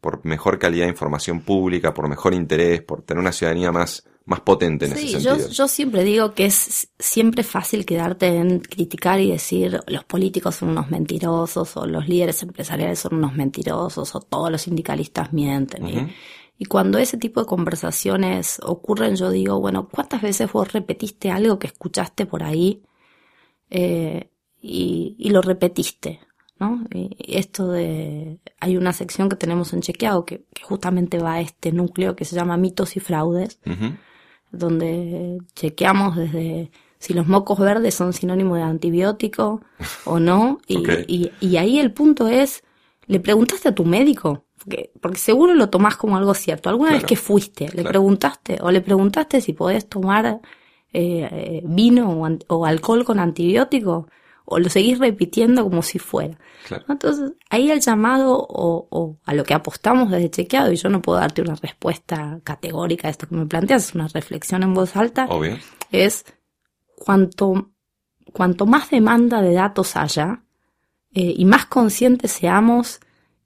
por 0.00 0.24
mejor 0.24 0.58
calidad 0.58 0.84
de 0.86 0.90
información 0.90 1.42
pública, 1.42 1.94
por 1.94 2.08
mejor 2.08 2.34
interés, 2.34 2.82
por 2.82 3.02
tener 3.02 3.20
una 3.20 3.32
ciudadanía 3.32 3.72
más, 3.72 4.04
más 4.24 4.40
potente 4.40 4.86
en 4.86 4.92
Sí, 4.92 5.14
ese 5.14 5.20
yo, 5.20 5.36
sentido? 5.36 5.48
yo 5.50 5.68
siempre 5.68 6.04
digo 6.04 6.34
que 6.34 6.46
es 6.46 6.88
siempre 6.98 7.42
fácil 7.44 7.84
quedarte 7.86 8.26
en 8.28 8.60
criticar 8.60 9.20
y 9.20 9.30
decir 9.30 9.80
los 9.86 10.04
políticos 10.04 10.56
son 10.56 10.70
unos 10.70 10.90
mentirosos 10.90 11.76
o 11.76 11.86
los 11.86 12.08
líderes 12.08 12.42
empresariales 12.42 12.98
son 12.98 13.14
unos 13.16 13.34
mentirosos 13.34 14.14
o 14.14 14.20
todos 14.20 14.50
los 14.50 14.62
sindicalistas 14.62 15.32
mienten. 15.32 15.86
y-. 15.86 16.08
Y, 16.58 16.66
cuando 16.66 16.98
ese 16.98 17.16
tipo 17.18 17.40
de 17.40 17.46
conversaciones 17.46 18.58
ocurren, 18.62 19.16
yo 19.16 19.30
digo, 19.30 19.58
bueno, 19.60 19.88
¿cuántas 19.88 20.20
veces 20.22 20.52
vos 20.52 20.72
repetiste 20.72 21.30
algo 21.30 21.58
que 21.58 21.68
escuchaste 21.68 22.26
por 22.26 22.42
ahí 22.42 22.82
eh, 23.70 24.30
y, 24.60 25.16
y 25.18 25.30
lo 25.30 25.42
repetiste? 25.42 26.20
¿No? 26.60 26.84
Y 26.94 27.16
esto 27.36 27.68
de... 27.68 28.38
Hay 28.60 28.76
una 28.76 28.92
sección 28.92 29.28
que 29.28 29.36
tenemos 29.36 29.72
en 29.72 29.80
Chequeado 29.80 30.24
que, 30.24 30.44
que 30.54 30.62
justamente 30.62 31.18
va 31.18 31.34
a 31.34 31.40
este 31.40 31.72
núcleo 31.72 32.14
que 32.14 32.24
se 32.26 32.36
llama 32.36 32.56
mitos 32.56 32.96
y 32.96 33.00
fraudes 33.00 33.58
donde 34.52 35.38
chequeamos 35.54 36.16
desde 36.16 36.70
si 36.98 37.14
los 37.14 37.26
mocos 37.26 37.58
verdes 37.58 37.94
son 37.94 38.12
sinónimo 38.12 38.56
de 38.56 38.62
antibiótico 38.62 39.62
o 40.04 40.18
no. 40.20 40.58
Y, 40.66 40.76
Ok. 40.78 40.88
y, 41.08 41.32
y 41.40 41.56
ahí 41.56 41.78
el 41.78 41.92
punto 41.92 42.28
es, 42.28 42.62
¿le 43.06 43.20
preguntaste 43.20 43.68
a 43.68 43.74
tu 43.74 43.84
médico? 43.84 44.44
Porque, 44.58 44.90
porque 45.00 45.18
seguro 45.18 45.54
lo 45.54 45.70
tomás 45.70 45.96
como 45.96 46.16
algo 46.16 46.34
cierto. 46.34 46.68
¿Alguna 46.68 46.90
Claro. 46.90 47.02
vez 47.02 47.08
que 47.08 47.16
fuiste, 47.16 47.64
le 47.66 47.70
Claro. 47.70 47.88
preguntaste? 47.90 48.58
O 48.60 48.70
le 48.70 48.80
preguntaste 48.82 49.40
si 49.40 49.52
podés 49.54 49.88
tomar 49.88 50.26
eh, 50.26 50.40
eh, 50.92 51.62
vino 51.64 52.10
o, 52.10 52.28
o 52.54 52.66
alcohol 52.66 53.04
con 53.04 53.18
antibiótico? 53.18 54.08
¿O 54.52 54.58
lo 54.58 54.68
seguís 54.68 54.98
repitiendo 54.98 55.62
como 55.62 55.80
si 55.82 56.00
fuera? 56.00 56.36
Claro. 56.66 56.84
Entonces, 56.88 57.32
ahí 57.50 57.70
el 57.70 57.80
llamado 57.80 58.36
o, 58.36 58.88
o 58.90 59.16
a 59.24 59.32
lo 59.32 59.44
que 59.44 59.54
apostamos 59.54 60.10
desde 60.10 60.28
chequeado, 60.28 60.72
y 60.72 60.76
yo 60.76 60.88
no 60.88 61.00
puedo 61.00 61.20
darte 61.20 61.40
una 61.40 61.54
respuesta 61.54 62.40
categórica 62.42 63.06
a 63.06 63.12
esto 63.12 63.28
que 63.28 63.36
me 63.36 63.46
planteas, 63.46 63.84
es 63.84 63.94
una 63.94 64.08
reflexión 64.08 64.64
en 64.64 64.74
voz 64.74 64.96
alta, 64.96 65.26
Obvio. 65.30 65.56
es 65.92 66.24
cuanto, 66.96 67.70
cuanto 68.32 68.66
más 68.66 68.90
demanda 68.90 69.40
de 69.40 69.54
datos 69.54 69.94
haya 69.96 70.42
eh, 71.14 71.32
y 71.36 71.44
más 71.44 71.66
conscientes 71.66 72.32
seamos 72.32 73.00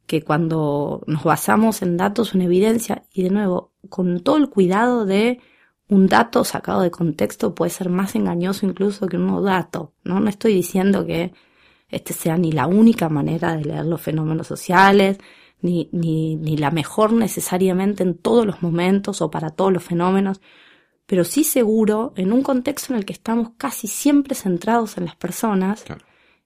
que 0.07 0.23
cuando 0.23 1.03
nos 1.07 1.23
basamos 1.23 1.83
en 1.83 1.99
datos, 1.99 2.35
en 2.35 2.41
evidencia, 2.43 3.05
y 3.13 3.25
de 3.25 3.31
nuevo, 3.31 3.73
con 3.91 4.21
todo 4.21 4.39
el 4.39 4.49
cuidado 4.49 5.05
de 5.05 5.41
un 5.89 6.07
dato 6.07 6.45
sacado 6.45 6.81
de 6.83 6.91
contexto 6.91 7.55
puede 7.55 7.71
ser 7.71 7.89
más 7.91 8.15
engañoso 8.15 8.67
incluso 8.67 9.07
que 9.07 9.17
un 9.17 9.45
dato, 9.45 9.93
¿no? 10.05 10.21
No 10.21 10.29
estoy 10.31 10.55
diciendo 10.55 11.05
que 11.07 11.33
este 11.89 12.13
sea 12.15 12.37
ni 12.37 12.53
la 12.53 12.67
única 12.67 13.09
manera 13.09 13.57
de 13.57 13.65
leer 13.65 13.85
los 13.85 14.01
fenómenos 14.01 14.47
sociales, 14.47 15.19
ni, 15.61 15.89
ni, 15.93 16.37
ni 16.37 16.57
la 16.57 16.71
mejor 16.71 17.13
necesariamente 17.13 18.03
en 18.03 18.17
todos 18.17 18.45
los 18.47 18.63
momentos 18.63 19.23
o 19.23 19.31
para 19.31 19.51
todos 19.51 19.73
los 19.73 19.83
fenómenos, 19.85 20.41
pero 21.07 21.25
sí 21.25 21.45
seguro, 21.45 22.13
en 22.17 22.33
un 22.33 22.43
contexto 22.43 22.93
en 22.93 22.99
el 22.99 23.05
que 23.05 23.13
estamos 23.13 23.51
casi 23.59 23.87
siempre 23.87 24.35
centrados 24.35 24.97
en 24.99 25.05
las 25.05 25.17
personas, 25.17 25.83
Claro. 25.85 26.05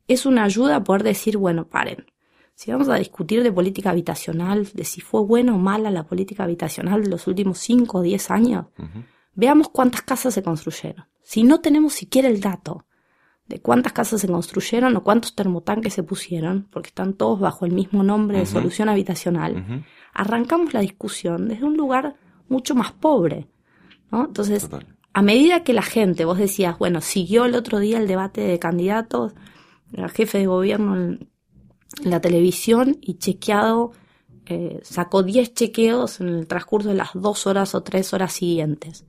es 0.09 0.27
una 0.27 0.45
ayuda 0.45 0.77
a 0.77 0.85
poder 0.85 1.05
decir, 1.05 1.37
bueno, 1.37 1.67
paren. 1.69 2.07
Si 2.55 2.73
vamos 2.73 2.89
a 2.89 2.97
discutir 2.97 3.45
de 3.45 3.53
política 3.53 3.91
habitacional, 3.91 4.69
de 4.75 4.85
si 4.85 5.01
fue 5.01 5.23
buena 5.23 5.55
o 5.55 5.59
mala 5.59 5.93
la 5.93 6.03
política 6.05 6.43
habitacional 6.43 7.05
de 7.05 7.11
los 7.11 7.29
últimos 7.29 7.59
5 7.59 7.99
o 7.99 8.03
10 8.03 8.31
años. 8.33 8.67
Veamos 9.39 9.69
cuántas 9.69 10.03
casas 10.03 10.35
se 10.35 10.43
construyeron. 10.43 11.07
Si 11.23 11.45
no 11.45 11.61
tenemos 11.61 11.93
siquiera 11.93 12.27
el 12.29 12.41
dato 12.41 12.87
de 13.47 13.61
cuántas 13.61 13.93
casas 13.93 14.21
se 14.21 14.27
construyeron 14.27 14.97
o 14.97 15.05
cuántos 15.05 15.37
termotanques 15.37 15.95
se 15.95 16.03
pusieron, 16.03 16.67
porque 16.73 16.89
están 16.89 17.15
todos 17.15 17.39
bajo 17.39 17.65
el 17.65 17.71
mismo 17.71 18.03
nombre 18.03 18.39
de 18.39 18.47
solución 18.47 18.89
habitacional, 18.89 19.85
arrancamos 20.13 20.75
la 20.75 20.81
discusión 20.81 21.47
desde 21.47 21.65
un 21.65 21.77
lugar 21.77 22.17
mucho 22.49 22.75
más 22.75 22.91
pobre. 22.91 23.47
¿no? 24.11 24.25
Entonces, 24.25 24.63
Total. 24.63 24.97
a 25.13 25.23
medida 25.23 25.63
que 25.63 25.73
la 25.73 25.83
gente, 25.83 26.25
vos 26.25 26.39
decías, 26.39 26.77
bueno, 26.77 27.01
siguió 27.01 27.45
el 27.45 27.55
otro 27.55 27.79
día 27.79 27.99
el 27.99 28.09
debate 28.09 28.41
de 28.41 28.59
candidatos, 28.59 29.35
el 29.93 30.11
jefe 30.11 30.39
de 30.39 30.47
gobierno 30.47 30.97
en, 30.97 31.31
en 32.03 32.11
la 32.11 32.21
televisión 32.21 32.99
y 33.01 33.19
chequeado, 33.19 33.93
eh, 34.47 34.81
sacó 34.83 35.23
10 35.23 35.55
chequeos 35.55 36.21
en 36.21 36.29
el 36.29 36.49
transcurso 36.49 36.89
de 36.89 36.97
las 36.97 37.11
dos 37.15 37.47
horas 37.47 37.77
o 37.77 37.83
tres 37.85 38.13
horas 38.13 38.33
siguientes. 38.33 39.05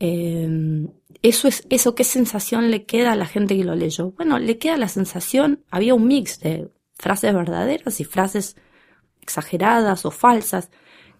Eh, 0.00 0.88
eso 1.22 1.48
es, 1.48 1.66
eso 1.70 1.94
qué 1.94 2.04
sensación 2.04 2.70
le 2.70 2.84
queda 2.84 3.12
a 3.12 3.16
la 3.16 3.26
gente 3.26 3.56
que 3.56 3.64
lo 3.64 3.74
leyó. 3.74 4.12
Bueno, 4.12 4.38
le 4.38 4.58
queda 4.58 4.76
la 4.76 4.88
sensación, 4.88 5.64
había 5.70 5.94
un 5.94 6.06
mix 6.06 6.40
de 6.40 6.70
frases 6.94 7.34
verdaderas 7.34 8.00
y 8.00 8.04
frases 8.04 8.56
exageradas 9.20 10.04
o 10.04 10.10
falsas. 10.10 10.70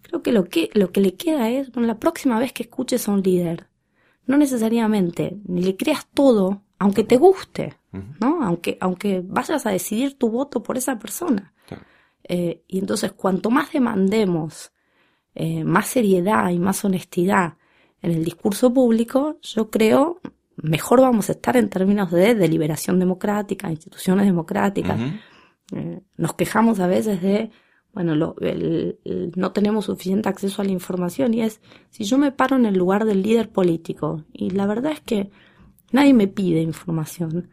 Creo 0.02 0.22
que 0.22 0.32
lo 0.32 0.44
que, 0.44 0.70
lo 0.74 0.92
que 0.92 1.00
le 1.00 1.14
queda 1.14 1.50
es, 1.50 1.72
bueno, 1.72 1.88
la 1.88 1.98
próxima 1.98 2.38
vez 2.38 2.52
que 2.52 2.62
escuches 2.62 3.08
a 3.08 3.12
un 3.12 3.22
líder, 3.22 3.68
no 4.26 4.36
necesariamente, 4.36 5.38
ni 5.46 5.62
le 5.62 5.76
creas 5.76 6.06
todo, 6.14 6.62
aunque 6.78 7.02
te 7.02 7.16
guste, 7.16 7.76
¿no? 8.20 8.42
Aunque, 8.42 8.78
aunque 8.80 9.22
vayas 9.24 9.66
a 9.66 9.70
decidir 9.70 10.16
tu 10.16 10.30
voto 10.30 10.62
por 10.62 10.76
esa 10.78 10.98
persona. 10.98 11.54
Eh, 12.22 12.62
y 12.68 12.78
entonces, 12.78 13.12
cuanto 13.12 13.50
más 13.50 13.72
demandemos 13.72 14.72
eh, 15.34 15.64
más 15.64 15.86
seriedad 15.88 16.50
y 16.50 16.58
más 16.58 16.84
honestidad 16.84 17.57
en 18.02 18.12
el 18.12 18.24
discurso 18.24 18.72
público, 18.72 19.38
yo 19.42 19.70
creo 19.70 20.20
mejor 20.62 21.00
vamos 21.00 21.28
a 21.28 21.32
estar 21.32 21.56
en 21.56 21.68
términos 21.68 22.10
de 22.10 22.34
deliberación 22.34 22.98
democrática, 22.98 23.70
instituciones 23.70 24.26
democráticas. 24.26 24.98
Eh, 25.72 26.00
nos 26.16 26.34
quejamos 26.34 26.80
a 26.80 26.86
veces 26.86 27.22
de, 27.22 27.50
bueno, 27.92 28.14
lo, 28.16 28.34
no 29.36 29.52
tenemos 29.52 29.86
suficiente 29.86 30.28
acceso 30.28 30.62
a 30.62 30.64
la 30.64 30.72
información 30.72 31.34
y 31.34 31.42
es, 31.42 31.60
si 31.90 32.04
yo 32.04 32.18
me 32.18 32.32
paro 32.32 32.56
en 32.56 32.66
el 32.66 32.76
lugar 32.76 33.04
del 33.04 33.22
líder 33.22 33.50
político 33.50 34.24
y 34.32 34.50
la 34.50 34.66
verdad 34.66 34.92
es 34.92 35.00
que 35.00 35.30
nadie 35.92 36.14
me 36.14 36.28
pide 36.28 36.60
información, 36.60 37.50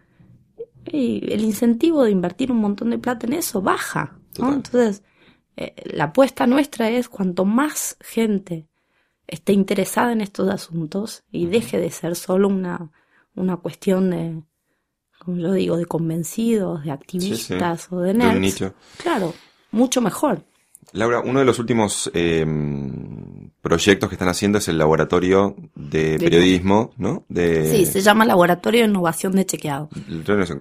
y 0.88 1.34
el 1.34 1.44
incentivo 1.44 2.04
de 2.04 2.12
invertir 2.12 2.52
un 2.52 2.60
montón 2.60 2.92
de 2.92 3.00
plata 3.00 3.26
en 3.26 3.34
eso 3.34 3.60
baja. 3.60 4.20
Entonces, 4.38 5.02
eh, 5.58 5.74
la 5.86 6.06
apuesta 6.06 6.46
nuestra 6.46 6.92
es 6.92 7.10
cuanto 7.10 7.44
más 7.44 7.98
gente 8.02 8.68
esté 9.28 9.54
interesada 9.54 10.12
en 10.12 10.22
estos 10.22 10.50
asuntos 10.50 11.24
y 11.32 11.48
deje 11.48 11.80
de 11.80 11.90
ser 11.90 12.16
solo 12.16 12.48
una, 12.48 12.92
una 13.36 13.58
cuestión 13.58 14.10
de, 14.10 14.42
como 15.20 15.38
yo 15.38 15.54
digo, 15.54 15.78
de 15.78 15.86
convencidos, 15.86 16.84
de 16.84 16.92
activistas 16.92 17.88
o 17.92 18.00
de 18.00 18.14
nerds. 18.14 18.64
Claro, 19.02 19.34
mucho 19.72 20.02
mejor. 20.02 20.44
Laura, 20.92 21.20
uno 21.20 21.40
de 21.40 21.46
los 21.46 21.60
últimos 21.60 22.10
eh, 22.14 22.46
proyectos 23.62 24.08
que 24.08 24.16
están 24.16 24.30
haciendo 24.30 24.60
es 24.60 24.68
el 24.68 24.78
laboratorio 24.78 25.56
de, 25.76 26.18
periodismo, 26.20 26.92
¿no? 26.98 27.26
De... 27.28 27.70
Sí, 27.70 27.86
se 27.86 28.02
llama 28.02 28.24
Laboratorio 28.26 28.82
de 28.82 28.88
Innovación 28.88 29.34
de 29.34 29.46
Chequeado. 29.46 29.90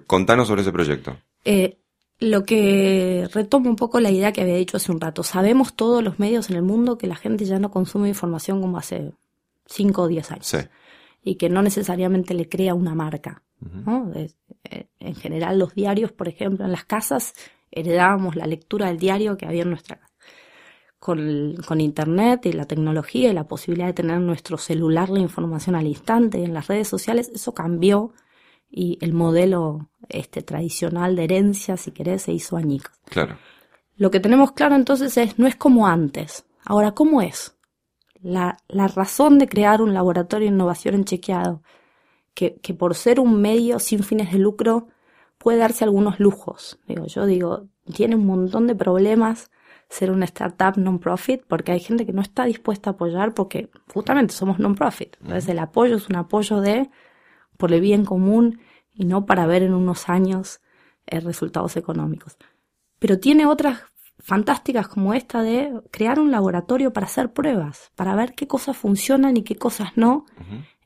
Contanos 0.07 0.47
sobre 0.47 0.63
ese 0.63 0.71
proyecto. 0.71 1.17
Eh, 1.45 1.77
lo 2.19 2.45
que 2.45 3.27
retoma 3.33 3.69
un 3.69 3.75
poco 3.75 3.99
la 3.99 4.11
idea 4.11 4.31
que 4.31 4.41
había 4.41 4.55
dicho 4.55 4.77
hace 4.77 4.91
un 4.91 5.01
rato. 5.01 5.23
Sabemos 5.23 5.75
todos 5.75 6.03
los 6.03 6.19
medios 6.19 6.49
en 6.49 6.55
el 6.55 6.61
mundo 6.61 6.97
que 6.97 7.07
la 7.07 7.15
gente 7.15 7.45
ya 7.45 7.59
no 7.59 7.71
consume 7.71 8.07
información 8.07 8.61
como 8.61 8.77
hace 8.77 9.11
5 9.65 10.01
o 10.01 10.07
10 10.07 10.31
años. 10.31 10.47
Sí. 10.47 10.57
Y 11.23 11.35
que 11.35 11.49
no 11.49 11.61
necesariamente 11.61 12.33
le 12.33 12.47
crea 12.47 12.73
una 12.73 12.95
marca. 12.95 13.41
Eh, 14.15 14.87
en 14.99 15.15
general, 15.15 15.57
los 15.57 15.73
diarios, 15.73 16.11
por 16.11 16.27
ejemplo, 16.27 16.65
en 16.65 16.71
las 16.71 16.85
casas 16.85 17.33
heredábamos 17.71 18.35
la 18.35 18.45
lectura 18.45 18.87
del 18.87 18.99
diario 18.99 19.37
que 19.37 19.45
había 19.45 19.63
en 19.63 19.69
nuestra 19.69 19.97
casa. 19.97 20.13
Con, 20.99 21.55
con, 21.67 21.81
Internet 21.81 22.47
y 22.47 22.53
la 22.53 22.65
tecnología 22.65 23.29
y 23.29 23.33
la 23.33 23.47
posibilidad 23.47 23.87
de 23.87 23.93
tener 23.93 24.17
en 24.17 24.25
nuestro 24.25 24.57
celular 24.57 25.09
la 25.09 25.19
información 25.19 25.75
al 25.75 25.85
instante 25.85 26.39
y 26.39 26.45
en 26.45 26.53
las 26.53 26.67
redes 26.67 26.87
sociales, 26.87 27.29
eso 27.33 27.53
cambió 27.53 28.13
y 28.69 28.97
el 29.01 29.13
modelo 29.13 29.89
este, 30.09 30.41
tradicional 30.41 31.15
de 31.15 31.23
herencia, 31.23 31.77
si 31.77 31.91
querés, 31.91 32.23
se 32.23 32.33
hizo 32.33 32.57
añicos. 32.57 32.93
Claro. 33.05 33.37
Lo 33.95 34.11
que 34.11 34.19
tenemos 34.19 34.51
claro 34.51 34.75
entonces 34.75 35.17
es, 35.17 35.39
no 35.39 35.47
es 35.47 35.55
como 35.55 35.87
antes. 35.87 36.45
Ahora, 36.65 36.91
¿cómo 36.93 37.21
es? 37.21 37.55
La, 38.21 38.57
la 38.67 38.87
razón 38.87 39.37
de 39.37 39.47
crear 39.47 39.81
un 39.81 39.93
laboratorio 39.93 40.47
de 40.47 40.53
innovación 40.53 40.95
en 40.95 41.05
chequeado, 41.05 41.61
que, 42.33 42.55
que 42.55 42.73
por 42.73 42.95
ser 42.95 43.19
un 43.19 43.41
medio 43.41 43.79
sin 43.79 44.03
fines 44.03 44.31
de 44.31 44.39
lucro 44.39 44.87
puede 45.37 45.59
darse 45.59 45.83
algunos 45.83 46.19
lujos. 46.19 46.79
Digo, 46.87 47.05
yo 47.05 47.25
digo, 47.25 47.67
tiene 47.93 48.15
un 48.15 48.25
montón 48.25 48.67
de 48.67 48.75
problemas 48.75 49.51
ser 49.89 50.11
una 50.11 50.25
startup 50.25 50.77
non-profit 50.77 51.43
porque 51.47 51.71
hay 51.71 51.79
gente 51.79 52.05
que 52.05 52.13
no 52.13 52.21
está 52.21 52.45
dispuesta 52.45 52.89
a 52.89 52.93
apoyar 52.93 53.33
porque 53.33 53.69
justamente 53.93 54.33
somos 54.33 54.59
non-profit. 54.59 55.15
Entonces 55.21 55.47
el 55.47 55.59
apoyo 55.59 55.97
es 55.97 56.09
un 56.09 56.15
apoyo 56.15 56.61
de 56.61 56.89
por 57.57 57.73
el 57.73 57.81
bien 57.81 58.05
común 58.05 58.59
y 58.93 59.05
no 59.05 59.25
para 59.25 59.45
ver 59.45 59.63
en 59.63 59.73
unos 59.73 60.09
años 60.09 60.61
eh, 61.07 61.19
resultados 61.19 61.77
económicos. 61.77 62.37
Pero 62.99 63.19
tiene 63.19 63.45
otras 63.45 63.83
fantásticas 64.19 64.87
como 64.87 65.13
esta 65.13 65.43
de 65.43 65.71
crear 65.91 66.19
un 66.19 66.31
laboratorio 66.31 66.93
para 66.93 67.05
hacer 67.05 67.31
pruebas, 67.31 67.91
para 67.95 68.15
ver 68.15 68.33
qué 68.33 68.47
cosas 68.47 68.75
funcionan 68.77 69.37
y 69.37 69.43
qué 69.43 69.55
cosas 69.55 69.89
no 69.95 70.25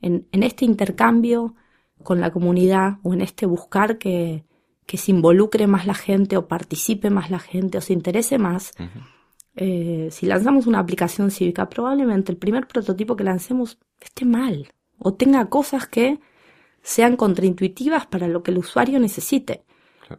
en, 0.02 0.26
en, 0.32 0.42
este 0.42 0.64
intercambio 0.64 1.54
con 2.02 2.20
la 2.20 2.32
comunidad 2.32 2.98
o 3.02 3.14
en 3.14 3.20
este 3.20 3.46
buscar 3.46 3.98
que, 3.98 4.44
que, 4.84 4.96
se 4.96 5.12
involucre 5.12 5.66
más 5.66 5.86
la 5.86 5.94
gente 5.94 6.36
o 6.36 6.48
participe 6.48 7.08
más 7.08 7.30
la 7.30 7.38
gente 7.38 7.78
o 7.78 7.80
se 7.80 7.92
interese 7.92 8.36
más. 8.38 8.72
eh, 9.56 10.08
si 10.10 10.26
lanzamos 10.26 10.66
una 10.66 10.78
aplicación 10.78 11.30
cívica, 11.30 11.68
probablemente 11.68 12.32
el 12.32 12.38
primer 12.38 12.66
prototipo 12.66 13.16
que 13.16 13.24
lancemos 13.24 13.78
esté 14.00 14.24
mal 14.24 14.72
o 14.98 15.14
tenga 15.14 15.48
cosas 15.48 15.86
que 15.86 16.20
sean 16.82 17.16
contraintuitivas 17.16 18.06
para 18.06 18.28
lo 18.28 18.42
que 18.42 18.50
el 18.50 18.58
usuario 18.58 18.98
necesite. 18.98 19.64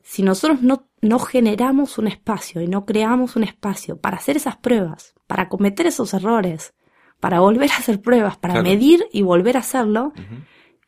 Si 0.04 0.24
nosotros 0.24 0.62
no, 0.62 0.90
no 1.02 1.20
generamos 1.20 1.98
un 1.98 2.08
espacio 2.08 2.62
y 2.62 2.68
no 2.68 2.86
creamos 2.86 3.36
un 3.36 3.44
espacio 3.44 4.00
para 4.00 4.18
hacer 4.18 4.38
esas 4.38 4.58
pruebas, 4.58 5.14
para 5.28 5.50
cometer 5.50 5.88
esos 5.88 6.14
errores, 6.14 6.74
para 7.20 7.42
volver 7.42 7.72
a 7.72 7.78
hacer 7.78 8.02
pruebas, 8.02 8.38
para 8.38 8.62
medir 8.62 9.06
y 9.12 9.22
volver 9.22 9.58
a 9.58 9.62
hacerlo, 9.62 10.14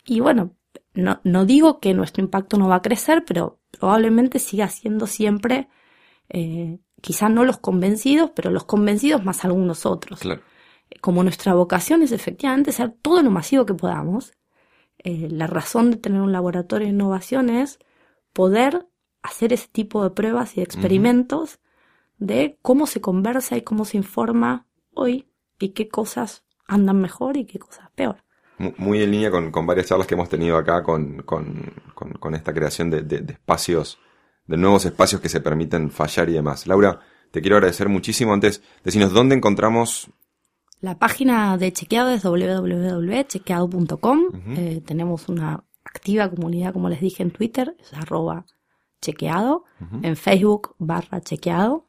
y 0.05 0.19
bueno, 0.19 0.55
no, 0.93 1.19
no 1.23 1.45
digo 1.45 1.79
que 1.79 1.93
nuestro 1.93 2.23
impacto 2.23 2.57
no 2.57 2.67
va 2.67 2.75
a 2.75 2.81
crecer, 2.81 3.25
pero 3.25 3.59
probablemente 3.77 4.39
siga 4.39 4.67
siendo 4.69 5.07
siempre, 5.07 5.67
eh, 6.29 6.79
quizá 7.01 7.29
no 7.29 7.43
los 7.43 7.57
convencidos, 7.57 8.31
pero 8.35 8.51
los 8.51 8.63
convencidos 8.63 9.23
más 9.25 9.43
algunos 9.43 9.85
otros. 9.85 10.21
Como 11.01 11.23
nuestra 11.23 11.53
vocación 11.53 12.03
es 12.03 12.11
efectivamente 12.11 12.71
ser 12.71 12.91
todo 13.01 13.21
lo 13.21 13.31
masivo 13.31 13.65
que 13.65 13.73
podamos, 13.73 14.33
eh, 15.03 15.27
la 15.29 15.47
razón 15.47 15.91
de 15.91 15.97
tener 15.97 16.21
un 16.21 16.31
laboratorio 16.31 16.87
de 16.87 16.93
innovación 16.93 17.49
es 17.49 17.79
poder 18.31 18.87
hacer 19.21 19.53
ese 19.53 19.67
tipo 19.71 20.03
de 20.03 20.11
pruebas 20.11 20.57
y 20.57 20.61
experimentos 20.61 21.59
de 22.17 22.57
cómo 22.61 22.87
se 22.87 23.01
conversa 23.01 23.57
y 23.57 23.61
cómo 23.61 23.85
se 23.85 23.97
informa 23.97 24.67
hoy 24.93 25.27
y 25.59 25.69
qué 25.69 25.87
cosas 25.87 26.43
andan 26.67 27.01
mejor 27.01 27.37
y 27.37 27.45
qué 27.45 27.59
cosas 27.59 27.89
peor. 27.95 28.23
Muy 28.77 29.01
en 29.01 29.11
línea 29.11 29.31
con, 29.31 29.51
varias 29.65 29.87
charlas 29.87 30.07
que 30.07 30.13
hemos 30.13 30.29
tenido 30.29 30.57
acá 30.57 30.83
con, 30.83 31.23
con, 31.23 32.35
esta 32.35 32.53
creación 32.53 32.89
de, 32.89 33.01
de, 33.01 33.33
espacios, 33.33 33.99
de 34.45 34.57
nuevos 34.57 34.85
espacios 34.85 35.19
que 35.19 35.29
se 35.29 35.41
permiten 35.41 35.89
fallar 35.89 36.29
y 36.29 36.33
demás. 36.33 36.67
Laura, 36.67 36.99
te 37.31 37.41
quiero 37.41 37.57
agradecer 37.57 37.89
muchísimo. 37.89 38.33
Antes, 38.33 38.61
decinos 38.83 39.11
dónde 39.11 39.35
encontramos 39.35 40.11
la 40.83 40.99
página 40.99 41.57
de 41.57 41.71
Chequeado 41.71 42.11
es 42.11 42.23
www.chequeado.com. 42.23 44.19
Eh, 44.57 44.81
tenemos 44.85 45.29
una 45.29 45.63
activa 45.85 46.29
comunidad, 46.29 46.73
como 46.73 46.89
les 46.89 46.99
dije, 46.99 47.23
en 47.23 47.31
Twitter, 47.31 47.73
es 47.79 47.93
arroba 47.93 48.45
chequeado, 49.01 49.63
en 50.01 50.17
Facebook 50.17 50.75
barra 50.79 51.21
chequeado. 51.21 51.87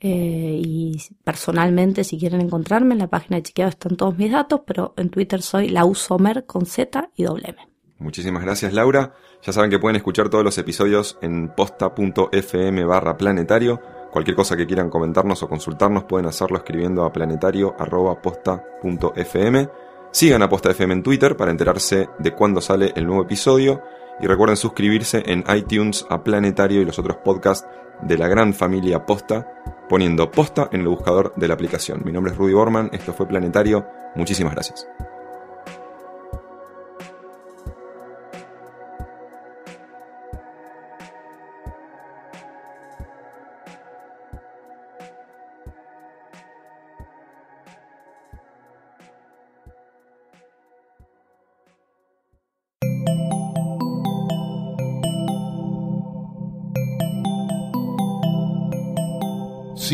Eh, 0.00 0.58
y 0.58 0.96
personalmente, 1.22 2.02
si 2.02 2.18
quieren 2.18 2.40
encontrarme, 2.40 2.94
en 2.94 3.00
la 3.00 3.08
página 3.08 3.36
de 3.36 3.42
Chequeado 3.42 3.68
están 3.68 3.96
todos 3.98 4.16
mis 4.16 4.32
datos, 4.32 4.62
pero 4.66 4.94
en 4.96 5.10
Twitter 5.10 5.42
soy 5.42 5.68
lausomer 5.68 6.46
con 6.46 6.64
Z 6.64 7.10
y 7.16 7.24
doble 7.24 7.50
M. 7.50 7.58
Muchísimas 7.98 8.42
gracias, 8.42 8.72
Laura. 8.72 9.12
Ya 9.42 9.52
saben 9.52 9.70
que 9.70 9.78
pueden 9.78 9.96
escuchar 9.96 10.30
todos 10.30 10.44
los 10.44 10.56
episodios 10.56 11.18
en 11.20 11.54
posta.fm 11.54 12.84
barra 12.86 13.18
planetario 13.18 13.82
Cualquier 14.14 14.36
cosa 14.36 14.56
que 14.56 14.64
quieran 14.64 14.88
comentarnos 14.90 15.42
o 15.42 15.48
consultarnos 15.48 16.04
pueden 16.04 16.26
hacerlo 16.26 16.58
escribiendo 16.58 17.04
a 17.04 17.12
planetario.posta.fm. 17.12 19.68
Sigan 20.12 20.40
a 20.40 20.48
Posta 20.48 20.70
FM 20.70 20.94
en 20.94 21.02
Twitter 21.02 21.36
para 21.36 21.50
enterarse 21.50 22.08
de 22.20 22.30
cuándo 22.30 22.60
sale 22.60 22.92
el 22.94 23.06
nuevo 23.06 23.22
episodio. 23.22 23.82
Y 24.20 24.28
recuerden 24.28 24.56
suscribirse 24.56 25.24
en 25.26 25.42
iTunes 25.52 26.06
a 26.10 26.22
Planetario 26.22 26.80
y 26.80 26.84
los 26.84 27.00
otros 27.00 27.16
podcasts 27.24 27.66
de 28.02 28.16
la 28.16 28.28
gran 28.28 28.54
familia 28.54 29.04
Posta, 29.04 29.48
poniendo 29.88 30.30
Posta 30.30 30.68
en 30.70 30.82
el 30.82 30.88
buscador 30.88 31.34
de 31.34 31.48
la 31.48 31.54
aplicación. 31.54 32.02
Mi 32.04 32.12
nombre 32.12 32.30
es 32.30 32.38
Rudy 32.38 32.54
Borman, 32.54 32.90
esto 32.92 33.14
fue 33.14 33.26
Planetario. 33.26 33.84
Muchísimas 34.14 34.54
gracias. 34.54 34.86